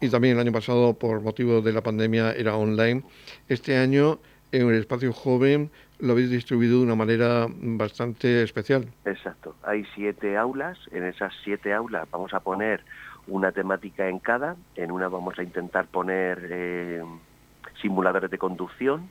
y 0.00 0.08
también 0.08 0.34
el 0.34 0.40
año 0.40 0.52
pasado 0.52 0.94
por 0.94 1.20
motivo 1.20 1.60
de 1.60 1.72
la 1.72 1.82
pandemia 1.82 2.32
era 2.32 2.56
online. 2.56 3.02
Este 3.48 3.76
año 3.76 4.18
en 4.52 4.68
el 4.68 4.76
espacio 4.76 5.12
joven 5.12 5.70
lo 5.98 6.12
habéis 6.12 6.30
distribuido 6.30 6.78
de 6.78 6.84
una 6.84 6.94
manera 6.94 7.46
bastante 7.50 8.42
especial. 8.42 8.86
Exacto, 9.04 9.54
hay 9.62 9.84
siete 9.94 10.36
aulas, 10.36 10.78
en 10.92 11.04
esas 11.04 11.32
siete 11.42 11.72
aulas 11.72 12.08
vamos 12.10 12.34
a 12.34 12.40
poner 12.40 12.82
una 13.26 13.50
temática 13.52 14.08
en 14.08 14.18
cada, 14.18 14.56
en 14.76 14.92
una 14.92 15.08
vamos 15.08 15.38
a 15.38 15.42
intentar 15.42 15.86
poner 15.86 16.46
eh, 16.50 17.02
simuladores 17.80 18.30
de 18.30 18.38
conducción, 18.38 19.08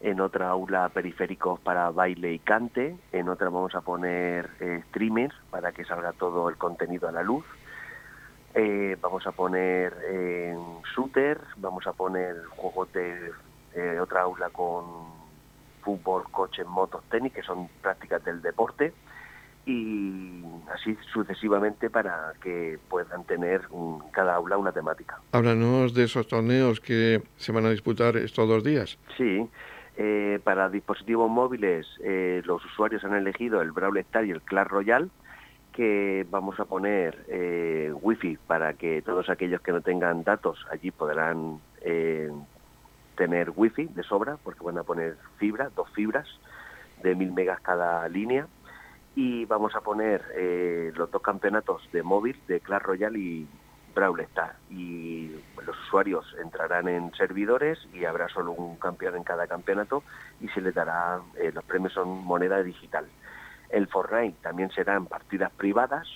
en 0.00 0.20
otra 0.20 0.48
aula 0.48 0.88
periféricos 0.88 1.60
para 1.60 1.90
baile 1.90 2.32
y 2.32 2.38
cante, 2.38 2.96
en 3.12 3.28
otra 3.28 3.50
vamos 3.50 3.74
a 3.74 3.82
poner 3.82 4.48
eh, 4.60 4.82
streamers 4.88 5.34
para 5.50 5.72
que 5.72 5.84
salga 5.84 6.12
todo 6.12 6.48
el 6.48 6.56
contenido 6.56 7.08
a 7.08 7.12
la 7.12 7.22
luz, 7.22 7.44
eh, 8.54 8.96
vamos 9.00 9.26
a 9.26 9.32
poner 9.32 9.94
eh, 10.08 10.56
shooter, 10.94 11.40
vamos 11.58 11.86
a 11.86 11.92
poner 11.92 12.36
juegos 12.46 12.92
de 12.92 13.32
otra 14.00 14.22
aula 14.22 14.48
con 14.50 14.84
fútbol, 15.82 16.24
coches, 16.30 16.66
motos, 16.66 17.02
tenis, 17.08 17.32
que 17.32 17.42
son 17.42 17.68
prácticas 17.80 18.24
del 18.24 18.42
deporte, 18.42 18.92
y 19.66 20.42
así 20.74 20.96
sucesivamente 21.12 21.90
para 21.90 22.32
que 22.42 22.78
puedan 22.88 23.24
tener 23.24 23.62
cada 24.10 24.34
aula 24.34 24.56
una 24.56 24.72
temática. 24.72 25.20
Háblanos 25.32 25.94
de 25.94 26.04
esos 26.04 26.26
torneos 26.26 26.80
que 26.80 27.22
se 27.36 27.52
van 27.52 27.66
a 27.66 27.70
disputar 27.70 28.16
estos 28.16 28.48
dos 28.48 28.64
días. 28.64 28.98
Sí, 29.16 29.48
eh, 30.02 30.40
para 30.42 30.70
dispositivos 30.70 31.30
móviles, 31.30 31.86
eh, 32.02 32.40
los 32.46 32.64
usuarios 32.64 33.04
han 33.04 33.14
elegido 33.14 33.60
el 33.60 33.70
Brawl 33.70 33.98
Star 33.98 34.24
y 34.24 34.30
el 34.30 34.40
Clash 34.40 34.68
Royale, 34.68 35.08
que 35.74 36.26
vamos 36.30 36.58
a 36.58 36.64
poner 36.64 37.22
eh, 37.28 37.92
Wi-Fi 38.00 38.38
para 38.46 38.72
que 38.72 39.02
todos 39.02 39.28
aquellos 39.28 39.60
que 39.60 39.72
no 39.72 39.82
tengan 39.82 40.24
datos 40.24 40.66
allí 40.70 40.90
podrán 40.90 41.60
eh, 41.82 42.32
tener 43.14 43.52
Wi-Fi 43.54 43.88
de 43.88 44.02
sobra, 44.02 44.38
porque 44.42 44.64
van 44.64 44.78
a 44.78 44.84
poner 44.84 45.18
fibra, 45.36 45.68
dos 45.76 45.90
fibras 45.90 46.26
de 47.02 47.14
mil 47.14 47.32
megas 47.32 47.60
cada 47.60 48.08
línea. 48.08 48.46
Y 49.14 49.44
vamos 49.44 49.74
a 49.74 49.82
poner 49.82 50.22
los 50.94 51.10
dos 51.10 51.20
campeonatos 51.20 51.86
de 51.92 52.02
móvil 52.02 52.40
de 52.48 52.60
Clash 52.60 52.82
Royale 52.82 53.18
y, 53.18 53.48
Brawl 53.94 54.20
Stars 54.20 54.56
y 54.70 55.30
los 55.64 55.78
usuarios 55.86 56.24
entrarán 56.42 56.88
en 56.88 57.12
servidores 57.14 57.78
y 57.92 58.04
habrá 58.04 58.28
solo 58.28 58.52
un 58.52 58.76
campeón 58.76 59.16
en 59.16 59.24
cada 59.24 59.46
campeonato 59.46 60.02
y 60.40 60.48
se 60.48 60.60
les 60.60 60.74
dará, 60.74 61.20
eh, 61.36 61.50
los 61.52 61.64
premios 61.64 61.92
son 61.92 62.24
moneda 62.24 62.62
digital. 62.62 63.06
El 63.68 63.86
Fortnite 63.88 64.38
también 64.42 64.70
serán 64.70 65.06
partidas 65.06 65.52
privadas 65.52 66.06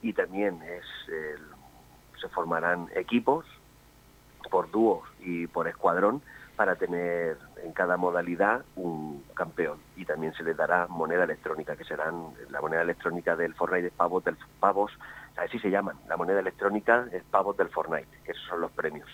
y 0.00 0.12
también 0.12 0.60
es, 0.62 0.84
se 2.20 2.28
formarán 2.28 2.88
equipos 2.94 3.46
por 4.50 4.70
dúos 4.70 5.08
y 5.20 5.46
por 5.46 5.68
escuadrón 5.68 6.22
para 6.56 6.76
tener 6.76 7.38
en 7.64 7.72
cada 7.72 7.96
modalidad 7.96 8.64
un 8.76 9.24
campeón 9.34 9.78
y 9.96 10.04
también 10.04 10.34
se 10.34 10.44
les 10.44 10.56
dará 10.56 10.86
moneda 10.88 11.24
electrónica 11.24 11.76
que 11.76 11.84
serán 11.84 12.34
la 12.50 12.60
moneda 12.60 12.82
electrónica 12.82 13.36
del 13.36 13.54
Fortnite 13.54 13.84
de 13.84 13.90
pavos 13.90 14.24
del 14.24 14.36
pavos 14.60 14.92
así 15.36 15.58
se 15.58 15.70
llaman, 15.70 15.96
la 16.08 16.16
moneda 16.16 16.40
electrónica 16.40 17.06
es 17.12 17.22
pavos 17.24 17.56
del 17.56 17.68
Fortnite, 17.68 18.08
esos 18.24 18.42
son 18.48 18.60
los 18.60 18.70
premios. 18.72 19.08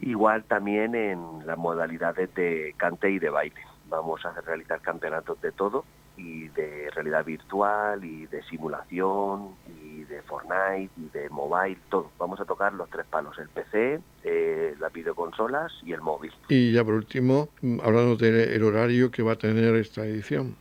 Igual 0.00 0.44
también 0.44 0.94
en 0.94 1.46
las 1.46 1.56
modalidades 1.56 2.34
de 2.34 2.74
cante 2.76 3.10
y 3.10 3.18
de 3.18 3.30
baile. 3.30 3.60
Vamos 3.88 4.24
a 4.24 4.32
realizar 4.40 4.80
campeonatos 4.80 5.40
de 5.40 5.52
todo 5.52 5.84
y 6.16 6.48
de 6.48 6.90
realidad 6.90 7.24
virtual 7.24 8.04
y 8.04 8.26
de 8.26 8.42
simulación 8.44 9.54
y 9.82 10.04
de 10.04 10.22
Fortnite 10.22 10.90
y 10.96 11.08
de 11.12 11.28
mobile, 11.30 11.78
todo. 11.88 12.10
Vamos 12.18 12.40
a 12.40 12.44
tocar 12.44 12.72
los 12.72 12.90
tres 12.90 13.06
palos, 13.06 13.38
el 13.38 13.48
PC, 13.48 14.00
eh, 14.24 14.74
las 14.78 14.92
videoconsolas 14.92 15.72
y 15.84 15.92
el 15.92 16.00
móvil. 16.00 16.32
Y 16.48 16.72
ya 16.72 16.84
por 16.84 16.94
último, 16.94 17.48
hablando 17.82 18.16
del 18.16 18.62
horario 18.62 19.10
que 19.10 19.22
va 19.22 19.32
a 19.32 19.36
tener 19.36 19.74
esta 19.76 20.04
edición. 20.04 20.56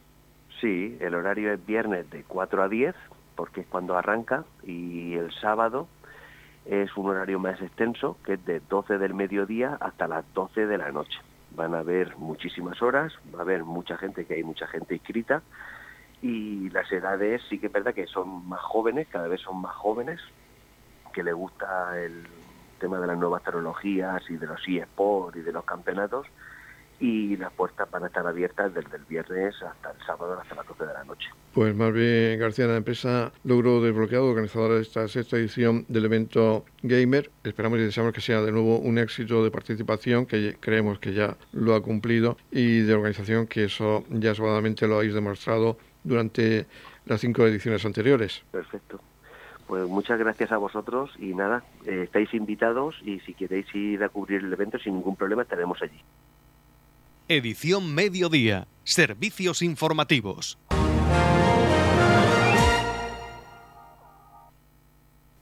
Sí, 0.60 0.98
el 1.00 1.16
horario 1.16 1.52
es 1.52 1.66
viernes 1.66 2.10
de 2.12 2.24
4 2.24 2.64
a 2.64 2.70
10 2.70 2.96
porque 3.42 3.62
es 3.62 3.68
cuando 3.68 3.98
arranca, 3.98 4.46
y 4.62 5.16
el 5.16 5.34
sábado 5.34 5.88
es 6.68 6.96
un 6.96 7.10
horario 7.10 7.40
más 7.40 7.60
extenso, 7.60 8.16
que 8.24 8.34
es 8.34 8.46
de 8.46 8.60
12 8.60 9.00
del 9.00 9.16
mediodía 9.16 9.80
hasta 9.82 10.08
las 10.08 10.32
12 10.36 10.68
de 10.68 10.78
la 10.78 10.92
noche. 10.92 11.18
Van 11.56 11.74
a 11.74 11.80
haber 11.80 12.16
muchísimas 12.18 12.80
horas, 12.84 13.12
va 13.34 13.40
a 13.40 13.42
haber 13.42 13.64
mucha 13.64 13.98
gente, 13.98 14.26
que 14.26 14.36
hay 14.36 14.44
mucha 14.44 14.68
gente 14.68 14.94
inscrita, 14.94 15.42
y 16.22 16.70
las 16.70 16.92
edades 16.92 17.42
sí 17.50 17.58
que 17.58 17.66
es 17.66 17.74
verdad 17.74 17.96
que 17.96 18.06
son 18.06 18.48
más 18.48 18.62
jóvenes, 18.62 19.08
cada 19.08 19.28
vez 19.28 19.42
son 19.42 19.60
más 19.60 19.74
jóvenes, 19.74 20.22
que 21.12 21.24
les 21.24 21.34
gusta 21.34 22.00
el 22.00 22.28
tema 22.80 23.00
de 23.00 23.08
las 23.08 23.18
nuevas 23.18 23.42
tecnologías 23.42 24.22
y 24.30 24.38
de 24.38 24.46
los 24.46 24.62
eSports 24.68 25.36
y 25.38 25.42
de 25.42 25.52
los 25.52 25.66
campeonatos, 25.66 26.28
y 27.02 27.36
las 27.36 27.52
puertas 27.54 27.90
van 27.90 28.04
a 28.04 28.08
estar 28.08 28.26
abiertas 28.26 28.74
desde 28.76 28.96
el 28.96 29.04
viernes 29.06 29.56
hasta 29.64 29.92
el 29.92 30.06
sábado 30.06 30.40
hasta 30.40 30.54
las 30.54 30.68
12 30.68 30.86
de 30.86 30.94
la 30.94 31.04
noche. 31.04 31.30
Pues 31.52 31.76
más 31.76 31.92
bien 31.92 32.40
García, 32.40 32.68
la 32.68 32.78
empresa 32.78 33.34
logró 33.44 33.82
desbloqueado, 33.82 34.30
organizadora 34.30 34.76
de 34.76 34.84
esta 34.84 35.08
sexta 35.08 35.36
edición 35.36 35.84
del 35.90 36.06
evento 36.06 36.64
Gamer. 36.84 37.32
Esperamos 37.44 37.80
y 37.80 37.84
deseamos 37.84 38.14
que 38.14 38.22
sea 38.22 38.42
de 38.42 38.52
nuevo 38.52 38.78
un 38.78 39.00
éxito 39.00 39.44
de 39.44 39.50
participación, 39.50 40.28
que 40.28 40.56
creemos 40.60 41.00
que 41.00 41.14
ya 41.14 41.36
lo 41.52 41.74
ha 41.74 41.82
cumplido, 41.82 42.38
y 42.52 42.82
de 42.82 42.94
organización, 42.94 43.48
que 43.48 43.66
eso 43.66 44.06
ya 44.10 44.36
sobradamente 44.36 44.88
lo 44.88 44.98
habéis 44.98 45.16
demostrado 45.16 45.78
durante 46.04 46.68
las 47.06 47.20
cinco 47.20 47.46
ediciones 47.48 47.84
anteriores. 47.84 48.44
Perfecto. 48.52 49.00
pues 49.66 49.88
muchas 49.88 50.20
gracias 50.20 50.52
a 50.52 50.58
vosotros 50.58 51.12
y 51.18 51.34
nada, 51.34 51.64
eh, 51.86 52.04
estáis 52.04 52.32
invitados 52.34 52.96
y 53.04 53.22
si 53.22 53.34
queréis 53.34 53.74
ir 53.74 54.04
a 54.04 54.10
cubrir 54.10 54.44
el 54.44 54.54
evento 54.54 54.78
sin 54.78 54.96
ningún 54.96 55.16
problema 55.16 55.42
estaremos 55.42 55.82
allí. 55.82 56.00
Edición 57.28 57.94
Mediodía. 57.94 58.68
Servicios 58.84 59.62
informativos. 59.62 60.58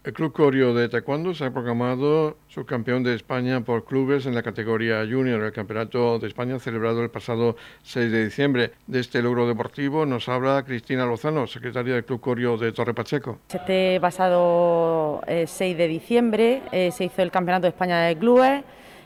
El 0.02 0.14
Club 0.14 0.32
Corio 0.32 0.74
de 0.74 0.88
Taekwondo 0.88 1.34
se 1.34 1.44
ha 1.44 1.52
proclamado 1.52 2.38
subcampeón 2.48 3.04
de 3.04 3.16
España 3.16 3.62
por 3.62 3.84
clubes 3.84 4.26
en 4.26 4.34
la 4.34 4.42
categoría 4.42 5.06
junior. 5.08 5.44
El 5.44 5.52
Campeonato 5.52 6.20
de 6.20 6.28
España 6.28 6.58
celebrado 6.58 7.04
el 7.04 7.10
pasado 7.10 7.58
6 7.84 8.12
de 8.12 8.24
diciembre. 8.24 8.72
De 8.88 9.02
este 9.02 9.22
logro 9.22 9.46
deportivo 9.46 10.06
nos 10.06 10.30
habla 10.30 10.64
Cristina 10.64 11.06
Lozano, 11.06 11.48
secretaria 11.48 11.96
del 11.96 12.06
Club 12.06 12.22
Corio 12.22 12.58
de 12.58 12.72
Torre 12.72 12.94
Pacheco. 12.94 13.40
Este 13.54 14.00
pasado 14.00 15.22
6 15.28 15.62
eh, 15.62 15.76
de 15.76 15.88
diciembre 15.88 16.62
eh, 16.72 16.92
se 16.92 17.04
hizo 17.04 17.22
el 17.22 17.30
Campeonato 17.30 17.64
de 17.64 17.70
España 17.70 18.00
de 18.02 18.18
clubes 18.18 18.64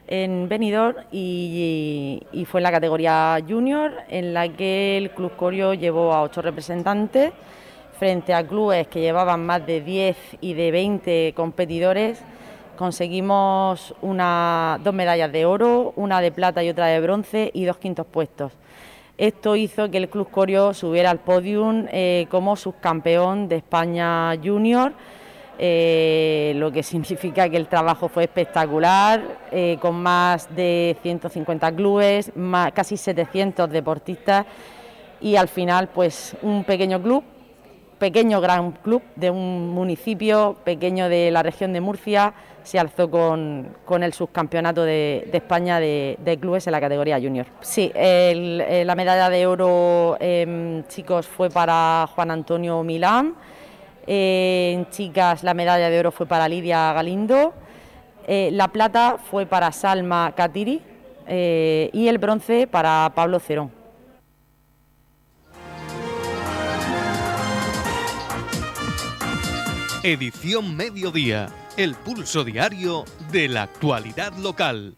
en 0.08 0.50
Benidorm 0.50 0.98
y, 1.12 2.22
fue 2.50 2.60
en 2.60 2.64
la 2.64 2.72
categoría 2.72 3.38
junior 3.48 3.92
en 4.10 4.34
la 4.34 4.50
que 4.50 4.98
el 4.98 5.12
Club 5.12 5.36
Corio 5.36 5.74
llevó 5.74 6.14
a 6.14 6.22
ocho 6.22 6.42
representantes 6.42 7.32
frente 7.98 8.34
a 8.34 8.46
clubes 8.46 8.88
que 8.88 9.00
llevaban 9.00 9.46
más 9.46 9.66
de 9.66 9.82
10 9.82 10.18
y 10.42 10.56
de 10.56 10.72
20 10.72 11.34
competidores, 11.36 12.22
conseguimos 12.76 13.96
una, 14.02 14.80
dos 14.84 14.94
medallas 14.94 15.32
de 15.32 15.46
oro, 15.46 15.94
una 15.96 16.20
de 16.20 16.32
plata 16.32 16.64
y 16.64 16.70
otra 16.70 16.88
de 16.88 17.00
bronce 17.00 17.52
y 17.54 17.66
dos 17.66 17.78
quintos 17.78 18.06
puestos. 18.06 18.52
Esto 19.18 19.56
hizo 19.56 19.92
que 19.92 20.00
el 20.00 20.10
Club 20.10 20.30
Corio 20.32 20.74
subiera 20.74 21.12
al 21.12 21.20
podium 21.20 21.86
eh, 21.92 22.26
como 22.30 22.56
subcampeón 22.56 23.48
de 23.48 23.58
España 23.58 24.36
Junior, 24.44 24.92
eh, 25.60 26.54
lo 26.56 26.72
que 26.72 26.84
significa 26.84 27.50
que 27.50 27.58
el 27.58 27.68
trabajo 27.68 28.08
fue 28.10 28.24
espectacular, 28.24 29.22
eh, 29.52 29.78
con 29.80 29.96
más 29.96 30.54
de 30.56 30.98
150 31.02 31.72
clubes, 31.74 32.32
casi 32.74 32.98
700 32.98 33.70
deportistas 33.70 34.46
y 35.22 35.36
al 35.36 35.48
final 35.48 35.90
pues 35.90 36.36
un 36.42 36.64
pequeño 36.64 37.02
club 37.02 37.24
pequeño 38.04 38.42
gran 38.42 38.72
club 38.72 39.02
de 39.16 39.30
un 39.30 39.70
municipio 39.70 40.58
pequeño 40.66 41.08
de 41.08 41.32
la 41.32 41.42
región 41.42 41.72
de 41.72 41.80
Murcia 41.80 42.34
se 42.62 42.78
alzó 42.78 43.10
con, 43.10 43.76
el 44.02 44.14
subcampeonato 44.14 44.84
de, 44.84 45.30
España 45.32 45.80
de, 45.80 46.38
clubes 46.42 46.68
en 46.68 46.72
la 46.72 46.82
categoría 46.82 47.18
junior. 47.18 47.46
Sí, 47.62 47.92
eh, 47.96 48.84
la 48.86 48.96
medalla 48.96 49.30
de 49.30 49.48
oro 49.48 50.18
en 50.20 50.84
chicos 50.90 51.28
fue 51.28 51.50
para 51.50 52.08
Juan 52.14 52.32
Antonio 52.32 52.84
Milán, 52.84 53.36
en 54.08 54.90
chicas 54.90 55.44
la 55.44 55.54
medalla 55.54 55.90
de 55.90 56.00
oro 56.00 56.12
fue 56.12 56.26
para 56.26 56.48
Lidia 56.48 56.94
Galindo, 56.94 57.54
eh, 58.28 58.50
la 58.52 58.70
plata 58.70 59.18
fue 59.18 59.46
para 59.46 59.72
Salma 59.72 60.34
Katiri 60.36 60.82
eh, 61.28 61.90
y 61.94 62.08
el 62.08 62.18
bronce 62.18 62.68
para 62.68 63.12
Pablo 63.16 63.40
Cerón. 63.40 63.72
Edición 70.04 70.76
Mediodía, 70.76 71.48
el 71.78 71.96
pulso 71.96 72.44
diario 72.44 73.06
de 73.32 73.48
la 73.48 73.64
actualidad 73.64 74.34
local. 74.34 74.98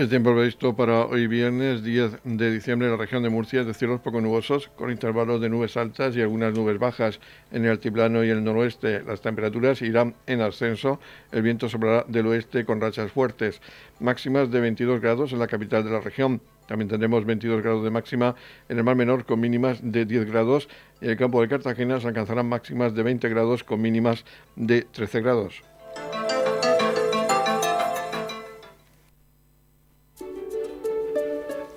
El 0.00 0.08
tiempo 0.08 0.32
previsto 0.32 0.74
para 0.74 1.04
hoy 1.04 1.26
viernes 1.26 1.84
10 1.84 2.20
de 2.24 2.50
diciembre 2.50 2.88
en 2.88 2.92
la 2.92 2.96
región 2.96 3.22
de 3.22 3.28
Murcia 3.28 3.60
es 3.60 3.66
de 3.66 3.74
cielos 3.74 4.00
poco 4.00 4.22
nubosos, 4.22 4.68
con 4.68 4.90
intervalos 4.90 5.42
de 5.42 5.50
nubes 5.50 5.76
altas 5.76 6.16
y 6.16 6.22
algunas 6.22 6.54
nubes 6.54 6.78
bajas 6.78 7.20
en 7.52 7.66
el 7.66 7.72
altiplano 7.72 8.24
y 8.24 8.30
el 8.30 8.42
noroeste. 8.42 9.02
Las 9.02 9.20
temperaturas 9.20 9.82
irán 9.82 10.14
en 10.26 10.40
ascenso, 10.40 11.00
el 11.32 11.42
viento 11.42 11.68
soplará 11.68 12.06
del 12.08 12.28
oeste 12.28 12.64
con 12.64 12.80
rachas 12.80 13.12
fuertes, 13.12 13.60
máximas 13.98 14.50
de 14.50 14.60
22 14.60 15.02
grados 15.02 15.34
en 15.34 15.38
la 15.38 15.48
capital 15.48 15.84
de 15.84 15.90
la 15.90 16.00
región. 16.00 16.40
También 16.66 16.88
tendremos 16.88 17.26
22 17.26 17.60
grados 17.60 17.84
de 17.84 17.90
máxima 17.90 18.34
en 18.70 18.78
el 18.78 18.84
mar 18.84 18.96
menor 18.96 19.26
con 19.26 19.38
mínimas 19.38 19.80
de 19.82 20.06
10 20.06 20.24
grados 20.30 20.70
y 21.02 21.04
en 21.04 21.10
el 21.10 21.18
campo 21.18 21.42
de 21.42 21.48
Cartagena 21.48 22.00
se 22.00 22.08
alcanzarán 22.08 22.48
máximas 22.48 22.94
de 22.94 23.02
20 23.02 23.28
grados 23.28 23.64
con 23.64 23.82
mínimas 23.82 24.24
de 24.56 24.80
13 24.80 25.20
grados. 25.20 25.69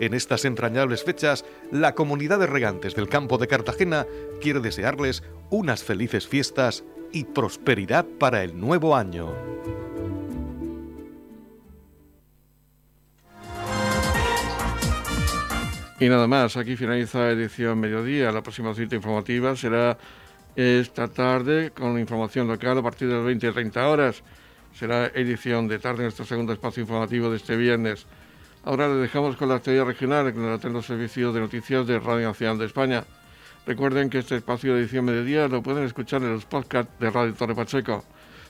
En 0.00 0.14
estas 0.14 0.46
entrañables 0.46 1.04
fechas, 1.04 1.44
la 1.70 1.94
comunidad 1.94 2.38
de 2.38 2.46
regantes 2.46 2.94
del 2.94 3.06
campo 3.06 3.36
de 3.36 3.46
Cartagena 3.46 4.06
quiere 4.40 4.60
desearles 4.60 5.22
unas 5.50 5.84
felices 5.84 6.26
fiestas 6.26 6.84
y 7.12 7.24
prosperidad 7.24 8.06
para 8.18 8.42
el 8.42 8.58
nuevo 8.58 8.96
año. 8.96 9.34
Y 15.98 16.08
nada 16.08 16.26
más, 16.26 16.56
aquí 16.56 16.76
finaliza 16.76 17.28
edición 17.28 17.78
mediodía. 17.78 18.32
La 18.32 18.42
próxima 18.42 18.74
cita 18.74 18.96
informativa 18.96 19.54
será 19.54 19.98
esta 20.56 21.08
tarde 21.08 21.72
con 21.72 21.98
información 21.98 22.48
local 22.48 22.78
a 22.78 22.82
partir 22.82 23.06
de 23.08 23.16
las 23.16 23.24
20 23.26 23.48
y 23.48 23.52
30 23.52 23.86
horas. 23.86 24.22
Será 24.72 25.08
edición 25.08 25.68
de 25.68 25.78
tarde 25.78 26.04
nuestro 26.04 26.24
segundo 26.24 26.54
espacio 26.54 26.80
informativo 26.80 27.28
de 27.28 27.36
este 27.36 27.54
viernes. 27.54 28.06
Ahora 28.62 28.88
le 28.88 28.94
dejamos 28.96 29.36
con 29.36 29.48
la 29.48 29.54
actividad 29.56 29.86
regional 29.86 30.28
en 30.28 30.44
el 30.44 30.72
los 30.72 30.86
servicios 30.86 31.34
de 31.34 31.40
noticias 31.40 31.86
de 31.86 31.98
Radio 31.98 32.28
Nacional 32.28 32.58
de 32.58 32.66
España. 32.66 33.04
Recuerden 33.66 34.10
que 34.10 34.18
este 34.18 34.36
espacio 34.36 34.74
de 34.74 34.80
edición 34.80 35.06
mediodía 35.06 35.48
lo 35.48 35.62
pueden 35.62 35.84
escuchar 35.84 36.22
en 36.22 36.34
los 36.34 36.44
podcasts 36.44 36.92
de 36.98 37.10
Radio 37.10 37.32
Torre 37.32 37.54
Pacheco. 37.54 38.04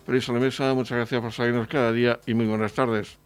Feliz 0.05 0.29
la 0.29 0.40
mesa, 0.40 0.75
muchas 0.75 0.96
gracias 0.96 1.20
por 1.20 1.33
seguirnos 1.33 1.68
cada 1.68 1.92
día 1.92 2.18
y 2.27 2.35
muy 2.35 2.46
buenas 2.46 2.73
tardes. 2.73 3.18